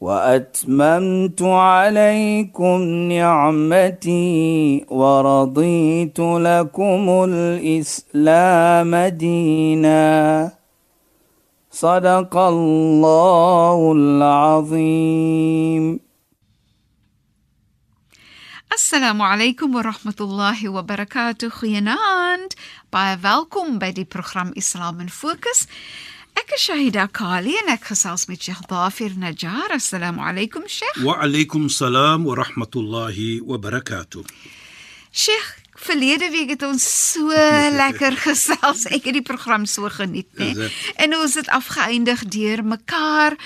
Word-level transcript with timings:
واتممت 0.00 1.42
عليكم 1.42 2.80
نعمتي 3.12 4.84
ورضيت 4.88 6.18
لكم 6.20 7.04
الاسلام 7.28 8.96
دينا 8.96 10.52
صدق 11.70 12.36
الله 12.36 13.92
العظيم 13.92 16.00
Assalamu 18.70 19.26
alaykum 19.26 19.74
wa 19.74 19.82
rahmatullahi 19.82 20.68
wa 20.70 20.82
barakatuh. 20.82 21.50
Goeienaand. 21.50 22.54
Baie 22.90 23.18
welkom 23.18 23.78
by 23.82 23.90
die 23.92 24.06
program 24.06 24.52
Islam 24.54 25.00
in 25.00 25.08
Fokus. 25.10 25.66
Ek 26.40 26.54
is 26.56 26.62
Shahida 26.64 27.04
Kali 27.12 27.52
en 27.60 27.68
ek 27.74 27.90
gesels 27.90 28.22
met 28.30 28.40
Sheikh 28.40 28.62
Dafir 28.70 29.12
Najjar. 29.20 29.74
Assalamu 29.74 30.22
alaykum 30.24 30.64
Sheikh. 30.64 31.02
Wa 31.04 31.18
alaykum 31.20 31.66
salaam 31.68 32.24
wa 32.24 32.36
rahmatullahi 32.38 33.42
wa 33.44 33.58
barakatuh. 33.60 34.24
Sheikh, 35.12 35.50
verlede 35.76 36.30
week 36.32 36.54
het 36.54 36.64
ons 36.64 36.86
so 36.86 37.28
lekker 37.82 38.16
gesels. 38.24 38.86
Ek 38.88 39.10
het 39.10 39.18
die 39.18 39.26
program 39.26 39.66
so 39.68 39.90
geniet, 39.92 40.30
né? 40.40 40.70
En 40.96 41.18
ons 41.18 41.36
het 41.36 41.50
afgeëindig 41.52 42.24
deur 42.32 42.64
mekaar 42.64 43.36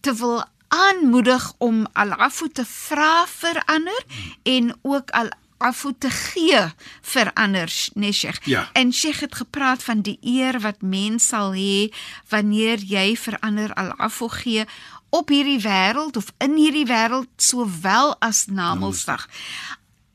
te 0.00 0.16
wil 0.16 0.40
aanmoedig 0.72 1.52
om 1.60 1.84
al-afu 1.92 2.48
te 2.48 2.64
vra 2.64 3.26
vir 3.28 3.60
ander 3.68 4.24
en 4.48 4.72
ook 4.88 5.12
al-afu 5.58 5.92
te 5.98 6.10
gee 6.10 6.72
vir 7.02 7.30
ander, 7.34 7.72
nee 7.94 8.12
Sheikh. 8.12 8.46
Ja. 8.46 8.68
En 8.72 8.92
Sheikh 8.92 9.20
het 9.20 9.34
gepraat 9.34 9.82
van 9.82 10.00
die 10.00 10.18
eer 10.22 10.60
wat 10.60 10.82
mens 10.82 11.26
sal 11.26 11.52
hê 11.52 11.90
wanneer 12.28 12.78
jy 12.78 13.16
vir 13.16 13.38
ander 13.40 13.74
al-afu 13.74 14.28
gee 14.28 14.64
op 15.10 15.28
hierdie 15.28 15.60
wêreld 15.60 16.16
of 16.16 16.32
in 16.38 16.56
hierdie 16.56 16.86
wêreld 16.86 17.28
sowel 17.36 18.16
as 18.20 18.46
na 18.46 18.74
Mondsdag. 18.74 19.28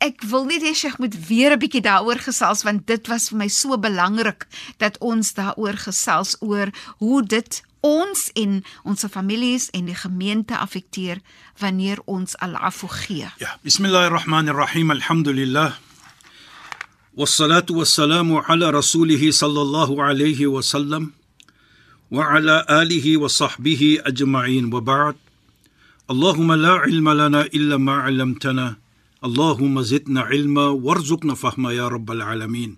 Ek 0.04 0.20
wil 0.28 0.44
net 0.50 0.59
hê 0.66 0.73
Sheikh 0.76 0.98
moet 1.00 1.16
weer 1.30 1.56
'n 1.56 1.62
bietjie 1.64 1.80
daaroor 1.80 2.20
gesels 2.20 2.64
want 2.68 2.88
dit 2.92 3.08
was 3.08 3.30
vir 3.30 3.38
my 3.40 3.48
so 3.48 3.78
belangrik 3.78 4.44
dat 4.84 4.98
ons 5.00 5.32
daaroor 5.34 5.78
gesels 5.80 6.36
oor 6.42 6.68
hoe 7.00 7.23
dit 7.23 7.64
ons 7.80 8.20
en 8.36 8.64
ons 8.84 9.06
families 9.16 9.70
en 9.72 9.86
die 9.86 9.96
gemeente 9.96 10.58
affekteer 10.58 11.22
wanneer 11.59 12.00
ons 12.06 12.36
al-afu 12.38 12.88
gee. 12.88 13.31
Ja, 13.40 13.56
bismillahirrahmanirrahim. 13.64 14.92
Alhamdulillah. 14.92 15.72
Wassalatu 17.16 17.80
wassalamu 17.80 18.44
ala 18.48 18.72
rasulih 18.72 19.31
sallallahu 19.31 20.04
alayhi 20.04 20.52
wa 20.52 20.62
sallam 20.62 21.14
wa 22.09 22.28
ala 22.36 22.68
alihi 22.68 23.16
wa 23.16 23.30
sahbihi 23.30 24.02
ajma'in 24.04 24.68
wa 24.70 24.81
ba'd. 24.81 25.16
Allahumma 26.12 26.58
la 26.58 26.84
ilma 26.92 27.14
lana 27.14 28.83
Allahumma 29.23 29.83
zidna 29.83 30.27
ilma 30.35 30.75
warzuqna 30.75 31.35
fahma 31.35 31.71
ya 31.73 31.88
rabbal 31.88 32.21
alamin. 32.21 32.75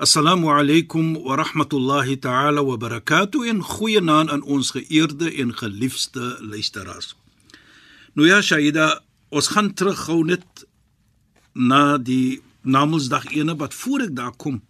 Assalamu 0.00 0.48
alaykum 0.48 1.20
wa 1.20 1.36
rahmatullahi 1.36 2.16
ta'ala 2.16 2.64
wa 2.64 2.78
barakatuh 2.78 3.44
en 3.44 3.60
goeienaand 3.60 4.32
aan 4.32 4.42
ons 4.42 4.72
geëerde 4.72 5.28
en 5.36 5.52
geliefde 5.52 6.38
luisteraars. 6.40 7.12
Nou 8.16 8.24
ja, 8.24 8.40
Shaida, 8.40 9.02
ons 9.28 9.52
gaan 9.52 9.74
terug 9.76 10.00
gou 10.08 10.24
net 10.24 10.64
na 11.52 11.98
die 12.00 12.40
Namedsdag 12.64 13.28
ene 13.36 13.52
wat 13.60 13.76
voor 13.76 14.08
ek 14.08 14.16
daar 14.16 14.32
kom 14.32 14.62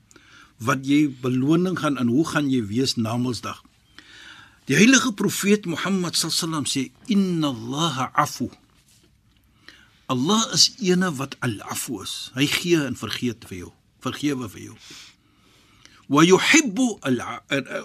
wat 0.59 0.83
jy 0.83 1.07
beloning 1.23 1.79
gaan 1.79 2.03
en 2.03 2.11
hoe 2.11 2.27
gaan 2.27 2.51
jy 2.51 2.67
wees 2.67 2.99
Namedsdag. 2.99 3.63
Die 4.67 4.75
heilige 4.75 5.15
profeet 5.15 5.71
Mohammed 5.71 6.19
sallam 6.19 6.67
sê 6.67 6.91
inna 7.07 7.55
Allah 7.55 8.11
afu. 8.11 8.51
Allah 10.09 10.43
is 10.55 10.69
ene 10.81 11.11
wat 11.19 11.35
al-afu 11.43 12.03
is. 12.03 12.31
Hy 12.37 12.47
gee 12.47 12.79
en 12.87 12.95
vergeet 12.97 13.45
vir 13.49 13.59
jou, 13.65 13.73
vergewe 14.05 14.49
vir 14.49 14.63
jou 14.71 14.77
wa 16.09 16.23
yuhibbu 16.23 16.85
al 17.03 17.17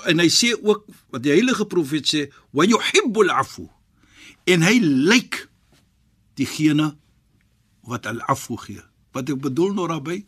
en 0.05 0.19
hy 0.21 0.27
sê 0.29 0.51
ook 0.53 0.83
wat 1.09 1.23
die 1.25 1.31
heilige 1.33 1.65
profeet 1.65 2.05
sê 2.05 2.19
wa 2.53 2.61
yuhibbu 2.69 3.23
al-afu 3.25 3.63
en 4.45 4.61
hy 4.61 4.75
lyk 5.09 5.39
diegene 6.37 6.91
wat 7.89 8.05
al-afu 8.05 8.59
gee 8.67 8.83
wat 9.17 9.29
ek 9.33 9.41
bedoel 9.41 9.73
nou 9.73 9.87
daarbey 9.89 10.21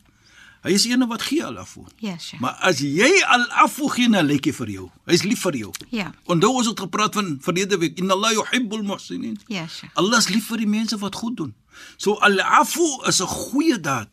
hy 0.66 0.74
is 0.74 0.88
ene 0.90 1.06
wat 1.06 1.22
gee 1.22 1.44
al-afu 1.46 1.84
Ja, 2.02 2.16
Sheikh. 2.18 2.40
maar 2.42 2.58
as 2.66 2.82
jy 2.82 3.12
al-afu 3.36 3.86
gee 3.94 4.10
dan 4.10 4.26
lyk 4.26 4.50
hy 4.50 4.56
vir 4.58 4.74
jou 4.74 4.88
hy's 5.06 5.22
lief 5.22 5.46
vir 5.46 5.60
jou 5.62 5.70
Ja. 5.94 6.10
onthou 6.26 6.50
ons 6.58 6.72
het 6.72 6.80
gepraat 6.82 7.14
van 7.14 7.36
verlede 7.46 7.78
week 7.78 8.02
inna 8.02 8.18
Allah 8.18 8.34
yuhibbu 8.40 8.80
al-muhsinin 8.82 9.38
Ja, 9.46 9.68
Sheikh. 9.70 9.94
Allah 9.94 10.18
is 10.18 10.32
lief 10.34 10.50
vir 10.50 10.64
die 10.66 10.72
mense 10.74 10.98
wat 10.98 11.14
goed 11.14 11.36
doen 11.38 11.54
so 11.96 12.14
al-afu 12.20 13.06
is 13.08 13.20
'n 13.20 13.26
goeie 13.26 13.80
daad 13.80 14.08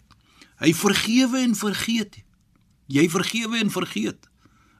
hy 0.59 0.73
vergewe 0.73 1.37
en 1.37 1.55
vergeet 1.55 2.21
jy 2.91 3.07
vergewe 3.09 3.59
en 3.61 3.71
vergeet. 3.71 4.29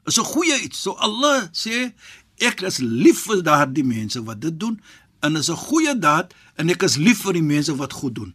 Is 0.04 0.18
'n 0.18 0.24
goeie 0.24 0.60
iets. 0.62 0.82
So 0.82 0.90
Allah 0.92 1.48
sê 1.52 1.92
ek 2.36 2.60
is 2.60 2.78
lief 2.78 3.22
vir 3.26 3.42
daardie 3.42 3.84
mense 3.84 4.22
wat 4.22 4.40
dit 4.40 4.60
doen 4.60 4.80
en 5.20 5.36
is 5.36 5.50
'n 5.50 5.56
goeie 5.56 5.98
daad 5.98 6.34
en 6.56 6.68
ek 6.68 6.82
is 6.82 6.96
lief 6.96 7.22
vir 7.22 7.32
die 7.32 7.42
mense 7.42 7.76
wat 7.76 7.92
goed 7.92 8.14
doen. 8.14 8.34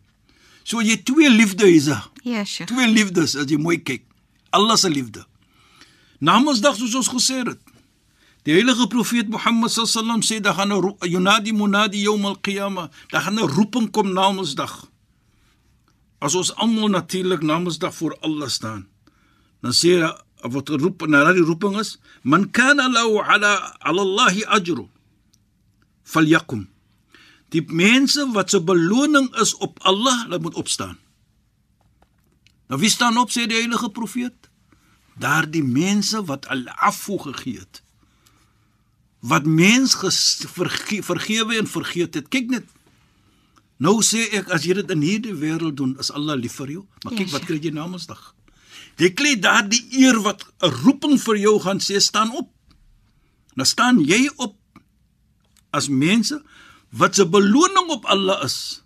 So 0.63 0.81
jy 0.81 0.97
twee 1.03 1.29
liefde 1.29 1.73
is 1.73 1.85
daar. 1.85 2.09
Ja, 2.23 2.43
Sheikh. 2.43 2.67
Twee 2.67 2.87
liefdes 2.87 3.35
as 3.35 3.45
jy 3.49 3.57
mooi 3.57 3.83
kyk. 3.83 4.03
Allah 4.49 4.75
se 4.77 4.89
liefde. 4.89 5.25
Namedsdag 6.19 6.75
soos 6.75 6.95
ons 6.95 7.07
gesê 7.09 7.43
het. 7.45 7.59
Die 8.47 8.55
heilige 8.55 8.87
profeet 8.87 9.27
Mohammed 9.27 9.69
sallam 9.75 10.21
sê 10.23 10.39
daar 10.39 10.55
gaan 10.55 10.71
'n 10.71 10.95
yunadi 11.03 11.51
munadi 11.51 11.99
yawm 12.07 12.25
al-qiyamah. 12.25 12.89
Daar 13.11 13.21
gaan 13.21 13.39
'n 13.39 13.49
roeping 13.57 13.91
kom 13.91 14.13
Namedsdag. 14.13 14.87
As 16.19 16.35
ons 16.35 16.55
almal 16.55 16.87
natuurlik 16.87 17.41
Namedsdag 17.41 17.93
voor 17.95 18.17
Allah 18.21 18.49
staan 18.49 18.87
dan 19.61 19.73
sê 19.73 19.97
wat 20.45 20.69
geroep 20.69 21.07
na 21.09 21.33
die 21.33 21.45
roeping 21.45 21.77
is 21.81 21.97
man 22.21 22.49
kana 22.51 22.87
lahu 22.89 23.19
ala 23.19 23.77
ala 23.81 24.01
Allah 24.01 24.35
ajru 24.57 24.85
falyakum 26.03 26.67
die 27.49 27.63
mense 27.65 28.21
wat 28.35 28.53
se 28.53 28.61
beloning 28.61 29.33
is 29.41 29.55
op 29.57 29.79
Allah 29.81 30.23
hulle 30.23 30.39
moet 30.39 30.59
opstaan 30.61 30.97
nou 32.69 32.79
wie 32.79 32.93
staan 32.93 33.17
op 33.17 33.33
sê 33.33 33.47
die 33.49 33.57
heilige 33.57 33.89
profeet 33.89 34.51
daardie 35.17 35.65
mense 35.65 36.21
wat 36.29 36.45
al-afu 36.53 37.17
gegee 37.25 37.65
het 37.65 37.81
wat 39.19 39.45
mens 39.45 39.95
verge 40.53 41.03
vergewe 41.03 41.57
en 41.57 41.67
vergeet 41.67 42.13
het 42.13 42.27
kyk 42.29 42.49
net 42.49 42.65
nou 43.77 44.01
sê 44.01 44.27
ek 44.39 44.49
as 44.49 44.65
jy 44.65 44.73
dit 44.81 44.91
in 44.91 45.01
hierdie 45.01 45.37
wêreld 45.37 45.77
doen 45.77 45.97
is 45.99 46.11
Allah 46.11 46.37
lief 46.37 46.57
vir 46.61 46.77
jou 46.77 46.87
maar 47.03 47.13
kyk 47.13 47.27
Ja, 47.27 47.33
wat 47.37 47.45
kry 47.45 47.59
jy 47.61 47.73
namensdag 47.73 48.33
Jy 48.97 49.11
kry 49.13 49.35
daardie 49.37 49.83
eer 50.01 50.17
wat 50.25 50.41
'n 50.65 50.73
roeping 50.83 51.21
vir 51.21 51.37
jou 51.37 51.59
gaan 51.61 51.79
sê 51.79 52.01
staan 52.01 52.31
op. 52.33 52.49
Nou 53.53 53.67
staan 53.67 54.01
jy 54.01 54.29
op 54.37 54.57
as 55.69 55.87
mense 55.87 56.41
wat 56.89 57.15
se 57.15 57.25
beloning 57.25 57.89
op 57.89 58.05
Allah 58.05 58.43
is. 58.43 58.83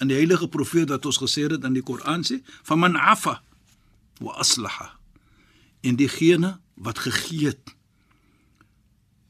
In 0.00 0.08
die 0.08 0.16
heilige 0.16 0.48
profeet 0.48 0.88
wat 0.88 1.06
ons 1.06 1.18
gesê 1.18 1.48
het 1.48 1.64
in 1.64 1.72
die 1.72 1.82
Koran 1.82 2.22
sê, 2.24 2.42
"Van 2.62 2.78
man 2.78 2.96
afa 2.96 3.42
wa 4.20 4.32
aslaha." 4.32 4.98
En 5.80 5.96
diegene 5.96 6.60
wat 6.74 6.98
gegee 6.98 7.46
het 7.46 7.74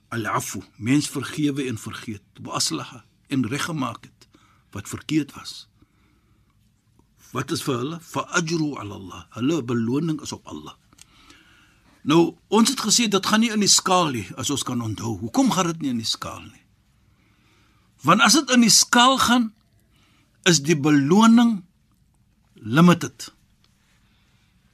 al-afu, 0.08 0.62
mens 0.76 1.08
vergewe 1.08 1.66
en 1.68 1.78
vergeet, 1.78 2.24
wa 2.42 2.56
aslaha 2.60 3.04
en 3.28 3.46
reggemaak 3.46 4.04
het 4.04 4.28
wat 4.72 4.88
verkeerd 4.88 5.34
was. 5.36 5.68
Wat 7.32 7.50
is 7.52 7.62
vir 7.64 7.80
hulle? 7.82 7.98
Fa 8.00 8.24
ajru 8.40 8.74
ala 8.80 8.96
Allah. 8.96 9.24
Hulle 9.36 9.62
beloning 9.64 10.20
is 10.24 10.32
op 10.32 10.46
Allah. 10.48 10.76
Nou, 12.08 12.36
ons 12.48 12.70
het 12.70 12.80
gesê 12.80 13.08
dit 13.10 13.26
gaan 13.26 13.42
nie 13.44 13.52
in 13.52 13.60
die 13.60 13.68
skaal 13.68 14.12
nie, 14.14 14.24
as 14.40 14.50
ons 14.54 14.64
kan 14.64 14.80
onthou. 14.80 15.18
Hoekom 15.20 15.50
gaan 15.52 15.72
dit 15.72 15.82
nie 15.84 15.92
in 15.92 16.00
die 16.00 16.08
skaal 16.08 16.40
nie? 16.46 16.64
Want 18.06 18.22
as 18.24 18.38
dit 18.38 18.54
in 18.54 18.64
die 18.64 18.72
skaal 18.72 19.18
gaan, 19.20 19.50
is 20.48 20.62
die 20.64 20.78
beloning 20.78 21.58
limited. 22.54 23.28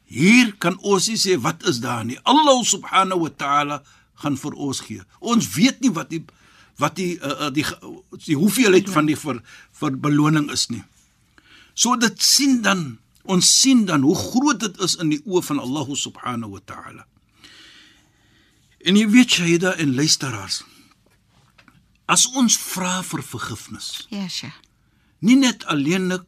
Hier 0.05 0.53
kan 0.63 0.77
ons 0.87 1.09
nie 1.11 1.19
sê 1.19 1.35
wat 1.43 1.65
is 1.67 1.81
daar 1.83 2.05
nie. 2.07 2.21
Allah 2.23 2.61
subhanahu 2.63 3.25
wa 3.25 3.33
ta'ala 3.35 3.81
gaan 4.23 4.37
vir 4.37 4.55
ons 4.55 4.81
gee. 4.81 5.03
Ons 5.21 5.49
weet 5.57 5.81
nie 5.81 5.91
wat 5.91 6.11
die 6.11 6.25
wat 6.79 6.97
die 6.99 7.15
uh, 7.23 7.51
die, 7.55 7.65
die 8.27 8.35
hoeveelheid 8.37 8.89
van 8.91 9.07
die 9.07 9.17
vir 9.19 9.41
vir 9.81 9.97
beloning 10.03 10.51
is 10.51 10.69
nie. 10.71 10.83
So 11.75 11.97
dit 11.97 12.23
sien 12.23 12.61
dan 12.63 12.99
ons 13.25 13.49
sien 13.61 13.85
dan 13.87 14.03
hoe 14.05 14.15
groot 14.19 14.61
dit 14.61 14.81
is 14.85 14.97
in 15.01 15.09
die 15.15 15.21
oë 15.25 15.43
van 15.47 15.59
Allah 15.63 15.89
subhanahu 15.97 16.51
wa 16.59 16.61
ta'ala. 16.67 17.07
En 18.85 18.99
jy 19.01 19.07
weet 19.09 19.31
Shaida 19.39 19.73
en 19.81 19.95
luisteraars. 19.97 20.63
As 22.07 22.27
ons 22.37 22.59
vra 22.61 22.99
vir 23.03 23.23
vergifnis, 23.25 24.07
Ja, 24.13 24.29
Sheikh. 24.29 24.59
nie 25.25 25.37
net 25.41 25.65
alleenlik 25.73 26.27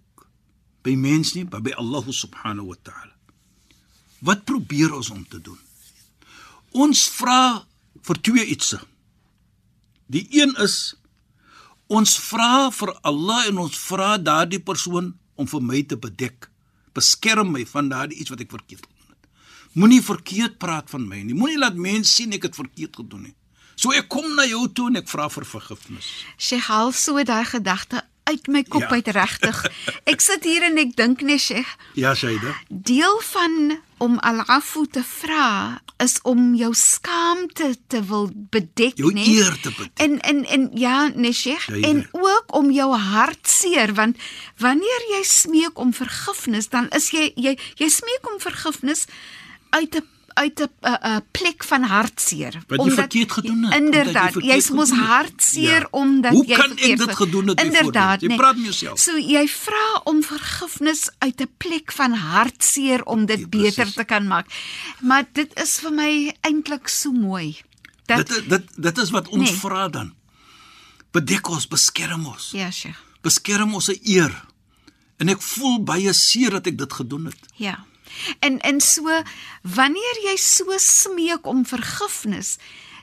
by 0.83 0.94
mens 0.97 1.35
nie, 1.35 1.44
maar 1.44 1.61
by 1.61 1.75
Allah 1.77 2.06
subhanahu 2.09 2.71
wa 2.71 2.77
ta'ala. 2.83 3.12
Wat 4.25 4.44
probeer 4.49 4.94
ons 4.97 5.11
om 5.11 5.27
te 5.29 5.41
doen? 5.41 5.59
Ons 6.73 7.09
vra 7.12 7.67
vir 8.06 8.20
twee 8.23 8.44
ietsie. 8.55 8.81
Die 10.06 10.26
een 10.31 10.55
is 10.62 10.94
ons 11.87 12.17
vra 12.29 12.69
vir 12.75 12.93
Allah 13.06 13.47
en 13.50 13.62
ons 13.67 13.79
vra 13.88 14.17
daardie 14.19 14.62
persoon 14.62 15.14
om 15.35 15.49
vir 15.50 15.62
my 15.62 15.82
te 15.82 15.99
bedek. 15.99 16.50
Beskerm 16.97 17.53
my 17.55 17.64
van 17.69 17.91
daardie 17.93 18.19
iets 18.23 18.32
wat 18.32 18.43
ek 18.43 18.55
verkeerd 18.55 18.87
gedoen 18.87 19.14
het. 19.14 19.29
Moenie 19.76 20.03
verkeerd 20.03 20.58
praat 20.62 20.91
van 20.91 21.06
my 21.08 21.23
nie. 21.23 21.37
Moenie 21.37 21.61
laat 21.61 21.76
mense 21.76 22.12
sien 22.12 22.35
ek 22.37 22.49
het 22.49 22.58
verkeerd 22.58 22.97
gedoen 23.03 23.29
nie. 23.29 23.35
So 23.76 23.93
ek 23.93 24.09
kom 24.09 24.29
na 24.38 24.47
jou 24.49 24.64
toe 24.73 24.88
en 24.88 25.02
ek 25.02 25.11
vra 25.11 25.29
vir 25.32 25.44
vergifnis. 25.44 26.09
Sheikh 26.41 26.70
haal 26.70 26.94
so 26.97 27.20
daai 27.29 27.44
gedagte 27.44 28.00
uit 28.26 28.46
my 28.50 28.62
kop 28.67 28.81
Ja. 28.82 28.88
uit 28.99 29.08
regtig. 29.14 29.58
Ek 30.12 30.20
sit 30.20 30.44
hier 30.44 30.62
en 30.67 30.78
ek 30.82 30.96
dink 30.99 31.20
net 31.23 31.40
Sheikh, 31.40 31.76
Ja, 31.94 32.14
Shaida. 32.14 32.55
deel 32.69 33.20
van 33.32 33.78
om 33.99 34.19
al-afu 34.19 34.87
te 34.93 35.00
vra 35.02 35.81
is 36.02 36.19
om 36.28 36.55
jou 36.55 36.75
skaamte 36.75 37.70
te 37.88 38.02
wil 38.05 38.26
bedek, 38.52 38.99
Jou 39.00 39.12
nee. 39.17 39.31
eer 39.38 39.55
te 39.62 39.70
bedek. 39.70 39.94
En 39.94 40.19
en 40.20 40.44
en 40.44 40.70
ja, 40.75 41.08
nee 41.14 41.32
Sheikh, 41.32 41.69
en 41.70 42.02
ook 42.12 42.44
om 42.58 42.70
jou 42.70 42.90
hart 42.96 43.49
seer 43.49 43.94
want 43.94 44.17
wanneer 44.58 45.02
jy 45.14 45.23
smeek 45.25 45.78
om 45.78 45.94
vergifnis, 45.94 46.69
dan 46.69 46.88
is 46.90 47.11
jy 47.11 47.32
jy 47.37 47.56
jy 47.81 47.88
smeek 47.88 48.28
om 48.32 48.40
vergifnis 48.40 49.06
uit 49.70 49.94
'n 49.96 50.05
uit 50.37 50.61
'n 50.61 50.69
'n- 50.85 51.23
plek 51.31 51.65
van 51.65 51.83
hartseer 51.83 52.62
Wat 52.69 52.85
jy 52.85 52.91
verkeerd 52.91 53.33
gedoen 53.33 53.62
het, 53.65 53.75
Inderdaad, 53.75 54.33
verkeerd 54.33 54.55
jy's 54.55 54.71
mos 54.71 54.88
gedoen 54.88 55.03
het. 55.05 55.09
hartseer 55.12 55.81
Ja. 55.81 55.88
omdat 55.91 56.33
Hoe 56.33 56.47
jy 56.47 56.55
kan 56.55 56.71
ek 56.71 56.79
verkeerd 56.79 56.99
dit 56.99 57.09
ge- 57.11 57.17
gedoen 57.17 57.47
het, 57.49 57.61
Inderdaad, 57.61 57.93
bijvoorbeeld? 57.93 58.21
Jy 58.21 58.29
nee. 58.29 58.37
praat 58.37 58.56
met 58.56 58.65
jouself. 58.65 58.99
So 58.99 59.19
jy 59.19 59.49
vra 59.49 60.00
om 60.05 60.23
vergifnis 60.23 61.11
uit 61.19 61.41
'n 61.41 61.50
plek 61.56 61.93
van 61.93 62.12
hartseer 62.12 63.05
om 63.05 63.27
dit 63.27 63.38
Ja, 63.41 63.47
beter 63.49 63.73
precies. 63.75 63.94
te 63.94 64.05
kan 64.05 64.27
maak. 64.27 64.47
Maar 65.00 65.25
dit 65.33 65.61
is 65.61 65.79
vir 65.81 65.93
my 65.93 66.35
eintlik 66.41 66.88
so 66.88 67.12
mooi. 67.12 67.56
Dat 68.06 68.27
Dit 68.29 68.49
dit 68.49 68.62
dit 68.77 68.99
is 68.99 69.11
wat 69.11 69.29
ons 69.29 69.50
Nee. 69.50 69.59
vra 69.59 69.88
dan. 69.88 70.15
Bedek 71.11 71.49
ons, 71.49 71.67
beskerm 71.69 72.27
ons. 72.27 72.50
ja, 72.53 72.71
Sheikh. 72.71 72.99
Beskerm 73.23 73.75
ons 73.75 73.85
se 73.85 73.99
eer. 74.03 74.44
En 75.17 75.29
ek 75.29 75.43
voel 75.43 75.83
baie 75.83 76.12
seer 76.12 76.50
dat 76.50 76.67
ek 76.67 76.79
dit 76.79 76.93
gedoen 76.93 77.25
het. 77.25 77.38
Ja. 77.55 77.85
En 78.41 78.58
en 78.61 78.81
so 78.81 79.23
wanneer 79.62 80.17
jy 80.25 80.37
so 80.37 80.64
smeek 80.79 81.47
om 81.47 81.64
vergifnis, 81.67 82.56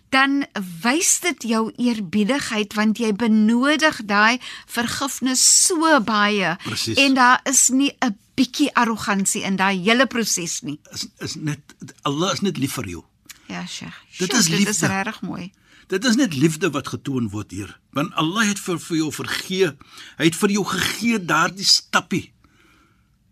dan 0.10 0.46
wys 0.84 1.20
dit 1.20 1.44
jou 1.44 1.72
eerbiedigheid 1.78 2.74
want 2.78 2.98
jy 3.02 3.14
benodig 3.18 4.02
daai 4.06 4.38
vergifnis 4.70 5.42
so 5.66 6.00
baie 6.06 6.56
Presies. 6.64 6.98
en 6.98 7.14
daar 7.18 7.40
is 7.50 7.70
nie 7.70 7.92
'n 8.02 8.18
bietjie 8.36 8.70
arrogansie 8.76 9.42
in 9.44 9.56
daai 9.56 9.78
hele 9.84 10.06
proses 10.06 10.62
nie. 10.62 10.80
Is 10.92 11.08
is 11.20 11.36
net 11.36 11.60
Allah 12.04 12.34
is 12.34 12.42
net 12.42 12.58
lief 12.58 12.74
vir 12.74 12.88
jou. 12.88 13.04
Ja, 13.48 13.66
Sheikh. 13.66 13.94
Dit 14.18 14.34
is 14.34 14.46
Dit 14.46 14.60
is 14.60 14.66
liefde. 14.66 14.88
regtig 14.88 15.22
mooi. 15.22 15.52
Dit 15.88 16.06
is 16.06 16.16
net 16.16 16.34
liefde 16.34 16.70
wat 16.72 16.88
getoon 16.88 17.30
word 17.30 17.52
hier. 17.52 17.80
Want 17.92 18.14
Allah 18.14 18.48
het 18.48 18.60
vir, 18.60 18.80
vir 18.80 18.98
jou 18.98 19.12
vergee. 19.12 19.76
Hy 20.18 20.26
het 20.26 20.36
vir 20.36 20.50
jou 20.50 20.64
gegee 20.66 21.26
daardie 21.26 21.66
stappie 21.66 22.32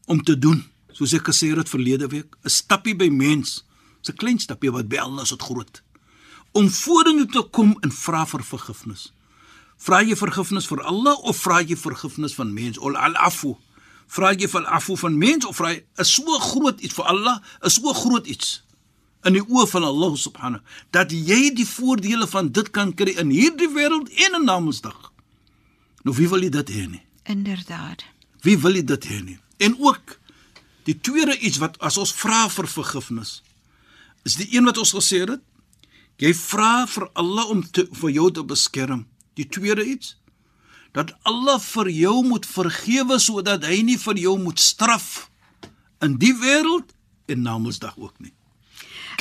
om 0.06 0.24
te 0.24 0.38
doen. 0.40 0.64
Soos 1.02 1.16
ek 1.18 1.32
gesê 1.32 1.48
het 1.58 1.70
verlede 1.70 2.06
week, 2.14 2.36
'n 2.46 2.50
stappie 2.50 2.94
by 2.96 3.10
mens, 3.10 3.64
'n 4.08 4.14
klein 4.22 4.38
stappie 4.38 4.70
wat 4.72 4.88
by 4.88 4.98
Allah 4.98 5.24
is 5.24 5.30
dit 5.30 5.42
groot. 5.42 5.82
Om 6.54 6.70
vorentoe 6.70 7.26
te 7.26 7.42
kom 7.50 7.76
en 7.82 7.92
vra 7.92 8.26
vir 8.26 8.44
vergifnis. 8.44 9.12
Vra 9.78 10.04
jy 10.04 10.16
vergifnis 10.16 10.68
vir 10.68 10.84
Allah 10.84 11.18
of 11.24 11.38
vra 11.38 11.62
jy 11.62 11.76
vergifnis 11.76 12.36
van 12.36 12.54
mens? 12.54 12.78
Ol 12.78 12.96
al-afu. 12.96 13.58
Vra 14.08 14.32
jy 14.32 14.48
vir 14.48 14.66
afu 14.66 14.96
van 14.96 15.18
mens 15.18 15.46
of 15.46 15.56
vra 15.56 15.72
jy 15.74 15.84
is 15.98 16.14
so 16.14 16.40
groot 16.40 16.80
iets 16.82 16.94
vir 16.94 17.06
Allah, 17.06 17.42
is 17.64 17.74
so 17.74 17.94
groot 17.94 18.28
iets 18.28 18.62
in 19.26 19.34
die 19.34 19.42
oë 19.48 19.68
van 19.68 19.84
Allah 19.84 20.16
subhanahu 20.16 20.62
dat 20.92 21.12
jy 21.12 21.54
die 21.54 21.66
voordele 21.66 22.28
van 22.28 22.52
dit 22.52 22.70
kan 22.70 22.94
kry 22.94 23.18
in 23.18 23.30
hierdie 23.30 23.74
wêreld 23.74 24.10
en 24.10 24.36
in 24.36 24.46
Namedsdag. 24.46 25.12
Nou 26.04 26.16
wie 26.16 26.30
wil 26.30 26.42
jy 26.42 26.50
dit 26.50 26.70
hê 26.70 26.88
nie? 26.88 27.02
Inderdaad. 27.24 28.06
Wie 28.42 28.58
wil 28.58 28.76
jy 28.76 28.84
dit 28.84 29.06
hê 29.06 29.24
nie? 29.24 29.40
En 29.58 29.76
ook 29.80 30.21
die 30.88 30.98
tweede 31.00 31.38
iets 31.40 31.60
wat 31.62 31.78
as 31.80 31.98
ons 32.02 32.14
vra 32.16 32.48
vir 32.50 32.68
vergifnis 32.68 33.42
is 34.28 34.38
die 34.38 34.50
een 34.54 34.68
wat 34.70 34.78
ons 34.78 34.94
gesê 34.94 35.24
het. 35.26 35.42
Jy 36.22 36.34
vra 36.38 36.86
vir 36.86 37.08
Allah 37.18 37.50
om 37.50 37.64
te, 37.66 37.88
vir 37.98 38.12
jou 38.14 38.28
te 38.34 38.44
beskerm. 38.46 39.08
Die 39.40 39.48
tweede 39.50 39.86
iets 39.86 40.18
dat 40.92 41.14
Allah 41.24 41.56
vir 41.64 41.88
jou 41.96 42.18
moet 42.28 42.46
vergewe 42.46 43.18
sodat 43.20 43.64
hy 43.64 43.80
nie 43.88 43.98
vir 43.98 44.20
jou 44.20 44.36
moet 44.42 44.60
straf 44.60 45.30
in 46.04 46.18
die 46.20 46.34
wêreld 46.36 46.92
en 47.32 47.46
Namedsdag 47.48 47.96
ook 47.98 48.14
nie. 48.20 48.34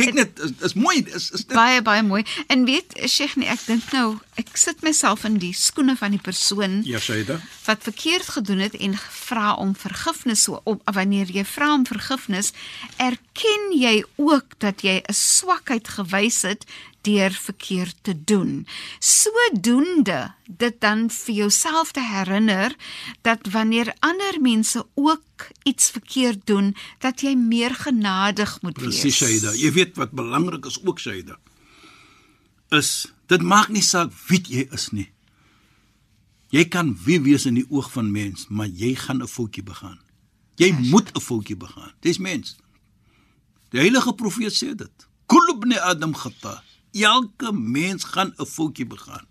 Kyk 0.01 0.15
net, 0.17 0.39
is, 0.43 0.53
is 0.67 0.75
mooi, 0.75 0.97
is 1.05 1.29
is 1.31 1.45
dit 1.45 1.55
Baie 1.55 1.83
baie 1.83 2.03
mooi. 2.03 2.25
En 2.51 2.65
weet 2.67 2.97
Sheikh 3.07 3.37
nee, 3.39 3.49
ek 3.51 3.63
dink 3.69 3.87
nou, 3.95 4.19
ek 4.41 4.57
sit 4.57 4.83
myself 4.87 5.25
in 5.29 5.39
die 5.43 5.53
skoene 5.57 5.97
van 6.01 6.15
die 6.17 6.23
persoon 6.23 6.81
Ja, 6.89 6.99
Shaida. 6.99 7.41
wat 7.67 7.83
verkeerd 7.87 8.29
gedoen 8.37 8.59
het 8.65 8.75
en 8.75 8.97
vra 8.99 9.55
om 9.61 9.75
vergifnis 9.77 10.43
so 10.49 10.61
op 10.65 10.83
wanneer 10.95 11.31
jy 11.31 11.45
vra 11.45 11.73
om 11.75 11.85
vergifnis 11.87 12.53
erken 12.97 13.73
jy 13.77 14.01
ook 14.17 14.57
dat 14.59 14.83
jy 14.83 15.03
'n 15.03 15.13
swakheid 15.15 15.89
gewys 15.89 16.43
het 16.43 16.65
deur 17.03 17.31
verkeerd 17.33 17.97
te 18.03 18.15
doen. 18.25 18.67
Sodoende 18.99 20.35
dit 20.47 20.81
dan 20.81 21.07
vir 21.11 21.35
jouself 21.35 21.93
te 21.97 22.03
herinner 22.05 22.75
dat 23.23 23.39
wanneer 23.51 23.95
ander 24.01 24.41
mense 24.41 24.87
ook 24.95 25.47
iets 25.63 25.91
verkeerd 25.91 26.47
doen, 26.47 26.77
dat 26.99 27.21
jy 27.25 27.35
meer 27.35 27.75
genadig 27.75 28.59
moet 28.63 28.73
Presies, 28.77 29.03
wees. 29.03 29.17
Shaida. 29.17 29.55
Jy 29.57 29.73
weet 29.73 29.97
wat 29.97 30.11
belangrik 30.11 30.65
is 30.67 30.79
ook, 30.85 30.99
Shaida. 31.01 31.39
Is 32.71 33.07
dit 33.31 33.43
maak 33.43 33.71
nie 33.71 33.85
saak 33.85 34.13
wie 34.29 34.43
jy 34.43 34.67
is 34.75 34.91
nie. 34.91 35.09
Jy 36.51 36.65
kan 36.67 36.91
wie 37.05 37.21
wees 37.23 37.47
in 37.47 37.61
die 37.61 37.67
oog 37.71 37.91
van 37.95 38.11
mens, 38.11 38.49
maar 38.49 38.67
jy 38.67 38.95
gaan 38.99 39.23
'n 39.23 39.31
foutjie 39.31 39.63
begaan. 39.63 40.01
Jy 40.57 40.73
moet 40.91 41.11
'n 41.15 41.21
foutjie 41.21 41.57
begaan. 41.57 41.93
Dis 42.01 42.19
mens. 42.19 42.57
Die 43.71 43.81
heilige 43.81 44.15
profeet 44.15 44.53
sê 44.53 44.75
dit. 44.75 45.07
Kullu 45.27 45.55
ibn 45.55 45.73
Adam 45.79 46.15
khata. 46.15 46.63
Elke 46.93 47.53
mens 47.53 48.05
gaan 48.05 48.35
'n 48.37 48.47
foutjie 48.47 48.87
begaan. 48.87 49.27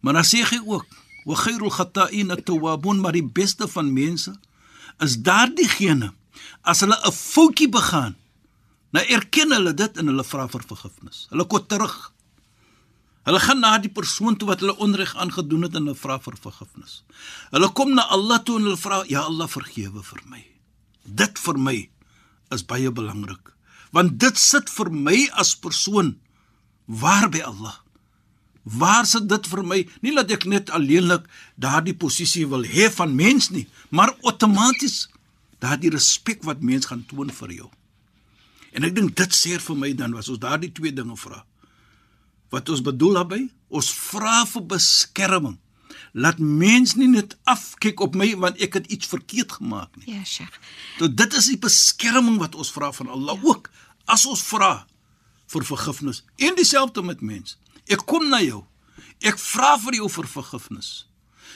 Maar 0.00 0.12
dan 0.12 0.24
sê 0.24 0.44
hy 0.44 0.60
ook, 0.64 0.86
wa 1.24 1.34
khairul 1.34 1.70
khata'in 1.70 2.30
at-tawwabun, 2.30 3.00
maar 3.00 3.12
die 3.12 3.26
beste 3.26 3.68
van 3.68 3.92
mense 3.92 4.40
is 4.98 5.16
daardiegene 5.16 6.14
as 6.62 6.80
hulle 6.80 6.96
'n 7.06 7.12
foutjie 7.12 7.68
begaan, 7.68 8.16
nou 8.90 9.04
erken 9.04 9.52
hulle 9.52 9.74
dit 9.74 9.96
en 9.96 10.06
hulle 10.06 10.24
vra 10.24 10.48
vir 10.48 10.62
vergifnis. 10.62 11.26
Hulle 11.30 11.46
kom 11.46 11.66
terug. 11.66 12.12
Hulle 13.26 13.40
gaan 13.40 13.60
na 13.60 13.74
die 13.82 13.92
persoon 13.92 14.36
toe 14.38 14.48
wat 14.48 14.62
hulle 14.62 14.76
onreg 14.84 15.14
aangedoen 15.16 15.66
het 15.66 15.74
en 15.76 15.88
hulle 15.88 15.98
vra 15.98 16.18
vir 16.22 16.36
vergifnis. 16.40 17.02
Hulle 17.50 17.68
kom 17.76 17.94
na 17.96 18.06
Allah 18.14 18.38
toe 18.44 18.58
en 18.58 18.68
hulle 18.68 18.80
vra, 18.80 19.02
"Ja 19.08 19.26
Allah, 19.26 19.48
vergewe 19.48 20.02
vir 20.02 20.22
my." 20.26 20.44
Dit 21.04 21.38
vir 21.38 21.58
my 21.58 21.90
is 22.50 22.64
baie 22.64 22.90
belangrik, 22.90 23.52
want 23.92 24.18
dit 24.18 24.38
sit 24.38 24.70
vir 24.70 24.90
my 24.90 25.28
as 25.32 25.54
persoon 25.54 26.18
waar 26.86 27.28
by 27.28 27.40
Allah. 27.40 27.76
Waar 28.68 29.06
sit 29.06 29.28
dit 29.28 29.46
vir 29.46 29.62
my? 29.64 29.78
Nie 30.04 30.14
dat 30.14 30.30
ek 30.30 30.44
net 30.44 30.70
alleenlik 30.70 31.24
daardie 31.56 31.96
posisie 31.96 32.46
wil 32.46 32.64
hê 32.68 32.90
van 32.92 33.14
mens 33.16 33.50
nie, 33.50 33.66
maar 33.88 34.12
outomaties 34.22 35.08
daardie 35.58 35.90
respek 35.90 36.44
wat 36.44 36.60
mens 36.60 36.86
gaan 36.86 37.04
toon 37.08 37.30
vir 37.30 37.52
jou. 37.52 37.70
En 38.72 38.84
ek 38.84 38.94
dink 38.94 39.16
dit 39.16 39.32
sê 39.34 39.56
vir 39.58 39.76
my 39.76 39.92
dan 39.96 40.12
was 40.16 40.28
ons 40.28 40.40
daardie 40.42 40.72
twee 40.72 40.92
dinge 40.92 41.16
vra. 41.16 41.44
Wat 42.54 42.68
ons 42.68 42.82
bedoel 42.84 43.18
daarmee? 43.20 43.48
Ons 43.68 43.90
vra 43.92 44.44
vir 44.48 44.64
beskerming. 44.66 45.58
Laat 46.12 46.38
mens 46.40 46.94
nie 46.96 47.08
net 47.10 47.36
afkyk 47.44 48.00
op 48.00 48.16
my 48.16 48.30
want 48.40 48.60
ek 48.64 48.78
het 48.80 48.86
iets 48.92 49.10
verkeerd 49.10 49.52
gemaak 49.58 49.96
nie. 49.96 50.14
Ja, 50.14 50.24
Sheikh. 50.24 50.56
So 50.98 51.08
dit 51.12 51.36
is 51.36 51.50
die 51.52 51.58
beskerming 51.60 52.38
wat 52.40 52.56
ons 52.56 52.72
vra 52.72 52.92
van 52.96 53.12
Allah 53.12 53.44
ook 53.44 53.68
as 54.08 54.24
ons 54.26 54.42
vra 54.48 54.86
vir 55.52 55.64
vergifnis. 55.64 56.22
En 56.36 56.56
dieselfde 56.56 57.02
met 57.04 57.20
mens. 57.20 57.58
Ek 57.88 58.04
kom 58.08 58.28
na 58.28 58.40
jou. 58.44 58.64
Ek 59.20 59.38
vra 59.40 59.76
vir 59.82 60.00
jou 60.00 60.08
vir 60.12 60.28
vergifnis. 60.30 61.08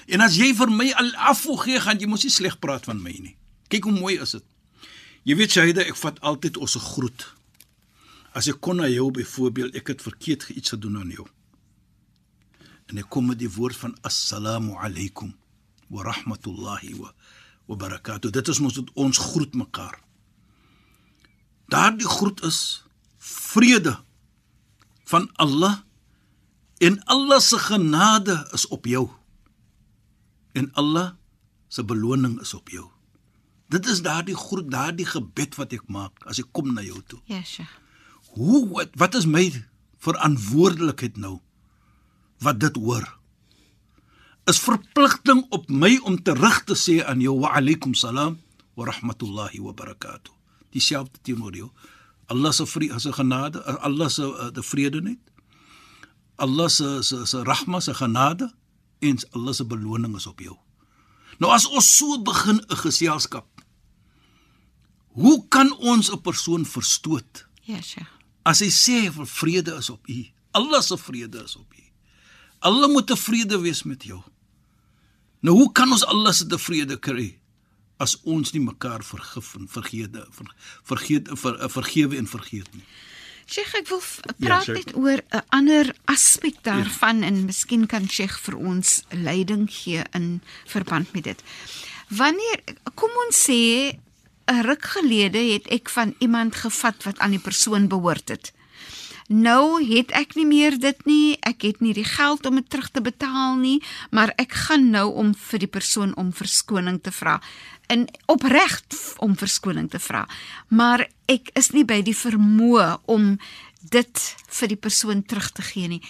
En 0.06 0.25
as 0.25 0.37
jy 0.37 0.50
vir 0.56 0.70
my 0.72 0.88
al 0.99 1.12
afvoeg 1.32 1.68
gee, 1.68 1.80
gaan 1.80 2.00
jy 2.00 2.08
mos 2.11 2.25
nie 2.26 2.32
sleg 2.32 2.58
praat 2.61 2.88
van 2.88 3.00
my 3.00 3.12
nie. 3.12 3.37
Kyk 3.72 3.87
hoe 3.88 3.94
mooi 3.94 4.16
is 4.20 4.34
dit. 4.37 4.44
Jy 5.28 5.37
weet 5.38 5.54
Shaida, 5.54 5.84
ek 5.87 5.96
vat 6.00 6.18
altyd 6.26 6.58
ons 6.58 6.75
groet. 6.92 7.28
As 8.33 8.49
ek 8.49 8.61
kon 8.65 8.81
na 8.81 8.89
jou 8.89 9.11
byvoorbeeld, 9.12 9.77
ek 9.77 9.93
het 9.93 10.03
verkeerd 10.03 10.49
iets 10.57 10.73
gedoen 10.75 10.99
aan 11.03 11.12
jou. 11.12 11.27
En 12.89 13.01
ek 13.01 13.09
kom 13.12 13.29
met 13.29 13.41
die 13.41 13.51
woord 13.53 13.77
van 13.77 13.95
assalamu 14.09 14.77
alaykum 14.81 15.35
wa 15.93 16.05
rahmatullahi 16.09 16.97
wa 17.01 17.12
wa 17.71 17.77
barakatuh. 17.77 18.33
Dit 18.33 18.49
is 18.49 18.59
mos 18.59 18.81
ons 18.99 19.19
groet 19.19 19.55
mekaar. 19.55 20.01
Daardie 21.71 22.09
groet 22.09 22.43
is 22.45 22.85
vrede 23.23 23.95
van 25.09 25.29
Allah 25.41 25.85
en 26.83 26.99
Allah 27.05 27.41
se 27.41 27.59
genade 27.59 28.49
is 28.53 28.67
op 28.67 28.87
jou. 28.87 29.07
En 30.53 30.73
Allah 30.73 31.15
se 31.69 31.85
beloning 31.85 32.41
is 32.41 32.55
op 32.55 32.69
jou. 32.69 32.89
Dit 33.73 33.87
is 33.87 34.03
daardie 34.03 34.37
groet, 34.37 34.69
daardie 34.71 35.07
gebed 35.07 35.55
wat 35.57 35.73
ek 35.73 35.87
maak 35.89 36.27
as 36.29 36.43
ek 36.43 36.51
kom 36.53 36.75
na 36.75 36.83
jou 36.85 37.01
toe. 37.09 37.23
Ja, 37.31 37.41
Sheikh. 37.41 37.82
Hoe 38.33 38.69
wat, 38.69 38.95
wat 38.97 39.15
is 39.15 39.27
my 39.29 39.45
verantwoordelikheid 40.03 41.17
nou? 41.21 41.39
Wat 42.43 42.61
dit 42.61 42.77
hoor? 42.77 43.05
Is 44.51 44.59
verpligting 44.59 45.45
op 45.55 45.69
my 45.71 45.99
om 46.03 46.17
terug 46.23 46.65
te 46.67 46.75
sê 46.75 46.99
aan 47.05 47.21
jou 47.23 47.37
wa 47.39 47.53
alaykum 47.59 47.95
salaam 47.95 48.41
wa 48.75 48.89
rahmatullahi 48.89 49.61
wa 49.62 49.75
barakatuh. 49.77 50.33
Dieselfde 50.73 51.21
teenoor 51.23 51.55
jou. 51.55 51.71
Allah 52.33 52.53
se 52.53 52.67
vrede, 52.67 52.99
se 53.01 53.12
genade, 53.12 53.61
Allah 53.85 54.09
se 54.11 54.25
uh, 54.25 54.49
die 54.55 54.65
vrede 54.65 55.03
net. 55.05 55.21
Allah 56.41 56.71
se 56.73 57.03
se 57.03 57.27
se 57.27 57.45
rahma, 57.45 57.81
se 57.81 57.95
genade 57.95 58.49
en 58.99 59.19
Allah 59.33 59.55
se 59.55 59.65
beloning 59.65 60.17
is 60.17 60.27
op 60.27 60.41
jou. 60.41 60.57
Nou 61.39 61.53
as 61.53 61.69
ons 61.69 61.97
so 61.99 62.19
begin 62.23 62.65
'n 62.69 62.77
geselskap 62.77 63.53
Hoe 65.12 65.49
kan 65.49 65.77
ons 65.79 66.11
'n 66.11 66.21
persoon 66.21 66.67
verstoot? 66.67 67.47
Ja, 67.61 67.81
Sheikh. 67.81 68.22
As 68.44 68.61
hy 68.61 68.70
sê 68.75 68.99
vir 69.12 69.26
vrede 69.26 69.76
is 69.78 69.90
op 69.90 70.08
u. 70.08 70.20
Allah 70.52 70.82
se 70.82 70.96
vrede 70.99 71.44
is 71.44 71.56
op 71.56 71.72
u. 71.75 71.82
Allah 72.62 72.88
moet 72.90 73.06
tevrede 73.06 73.58
wees 73.61 73.82
met 73.82 74.04
jou. 74.04 74.20
Nou 75.42 75.56
hoe 75.56 75.70
kan 75.75 75.90
ons 75.90 76.04
Allah 76.06 76.34
se 76.34 76.46
tevrede 76.46 76.99
kry 77.02 77.32
as 78.02 78.16
ons 78.22 78.52
nie 78.54 78.62
mekaar 78.62 79.02
vergif 79.06 79.54
en 79.58 79.66
vergeet 79.70 80.14
vergeet 80.87 81.30
ver, 81.38 81.58
vergewe 81.70 82.18
en 82.18 82.28
vergeet 82.30 82.68
nie? 82.75 82.84
Sheikh, 83.50 83.75
ek 83.80 83.88
wil 83.90 84.00
praat 84.38 84.68
Ja, 84.70 84.75
ja, 84.75 84.78
net 84.78 84.94
oor 84.94 85.18
'n 85.18 85.42
ander 85.50 85.94
aspek 86.06 86.62
daarvan 86.62 87.22
ja. 87.22 87.26
en 87.26 87.44
miskien 87.46 87.87
kan 87.87 88.06
Sheikh 88.08 88.38
vir 88.46 88.56
ons 88.56 89.02
leiding 89.11 89.66
gee 89.70 90.04
in 90.14 90.40
verband 90.66 91.12
met 91.12 91.25
dit. 91.25 91.42
Wanneer 92.08 92.62
kom 92.94 93.11
ons 93.26 93.37
sê 93.50 93.99
'n 94.46 94.62
ruk 94.62 94.84
gelede 94.84 95.38
het 95.38 95.66
ek 95.66 95.88
van 95.88 96.14
iemand 96.18 96.54
gevat 96.54 97.02
wat 97.04 97.18
aan 97.18 97.30
die 97.30 97.38
persoon 97.38 97.88
behoort 97.88 98.28
het. 98.28 98.52
Nou 99.28 99.80
het 99.94 100.11
ek 100.11 100.34
nie 100.34 100.46
meer 100.46 100.78
dit 100.78 101.04
nie. 101.06 101.37
Ek 101.40 101.62
het 101.62 101.80
nie 101.80 101.94
die 101.94 102.04
geld 102.04 102.46
om 102.46 102.58
dit 102.58 102.70
terug 102.70 102.90
te 102.90 103.00
betaal 103.00 103.56
nie, 103.56 103.82
maar 104.11 104.32
ek 104.37 104.52
gaan 104.52 104.90
nou 104.90 105.12
om 105.14 105.34
vir 105.34 105.58
die 105.58 105.70
persoon 105.70 106.16
om 106.16 106.32
verskoning 106.32 107.00
te 107.02 107.12
vra. 107.12 107.40
En 107.87 108.08
opreg 108.26 108.82
om 109.18 109.37
verskoning 109.37 109.90
te 109.90 109.99
vra. 109.99 110.26
Maar 110.68 111.08
ek 111.26 111.50
is 111.54 111.70
nie 111.70 111.84
by 111.84 112.02
die 112.02 112.16
vermoë 112.16 112.99
om 113.06 113.38
dit 113.80 114.20
vir 114.49 114.68
die 114.68 114.76
persoon 114.80 115.22
terug 115.22 115.50
te 115.52 115.62
gee 115.62 115.88
nie. 115.88 116.02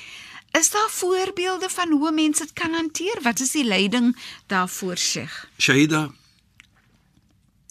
Is 0.59 0.71
daar 0.71 0.91
voorbeelde 0.91 1.69
van 1.69 1.93
hoe 1.93 2.13
mense 2.13 2.45
dit 2.45 2.53
kan 2.53 2.75
hanteer? 2.75 3.23
Wat 3.23 3.41
is 3.41 3.55
die 3.55 3.65
leiding 3.65 4.17
daarvoor, 4.47 4.97
Sheikh? 4.97 5.47
Shaida 5.59 6.11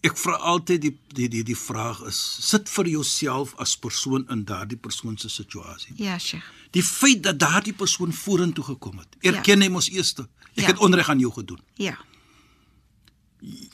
Ek 0.02 0.18
vra 0.18 0.34
altyd 0.50 0.82
die 0.82 0.98
die 1.14 1.28
die 1.30 1.44
die 1.44 1.58
vraag 1.58 2.02
is 2.10 2.18
sit 2.50 2.70
vir 2.70 2.88
jouself 2.90 3.54
as 3.62 3.76
persoon 3.78 4.26
in 4.34 4.46
daardie 4.50 4.78
persoon 4.78 5.18
se 5.18 5.30
situasie. 5.30 5.94
Ja, 6.02 6.18
Sheikh. 6.18 6.46
Die 6.74 6.84
feit 6.84 7.24
dat 7.24 7.40
daardie 7.40 7.74
persoon 7.74 8.14
vorentoe 8.14 8.64
gekom 8.64 8.98
het. 8.98 9.16
Erken 9.22 9.60
ja. 9.62 9.66
hy 9.66 9.70
mos 9.72 9.90
eers 9.92 10.16
ek 10.20 10.28
Ja. 10.56 10.66
het 10.68 10.80
onreg 10.80 11.10
aan 11.10 11.20
jou 11.20 11.32
gedoen. 11.32 11.60
Ja. 11.76 11.98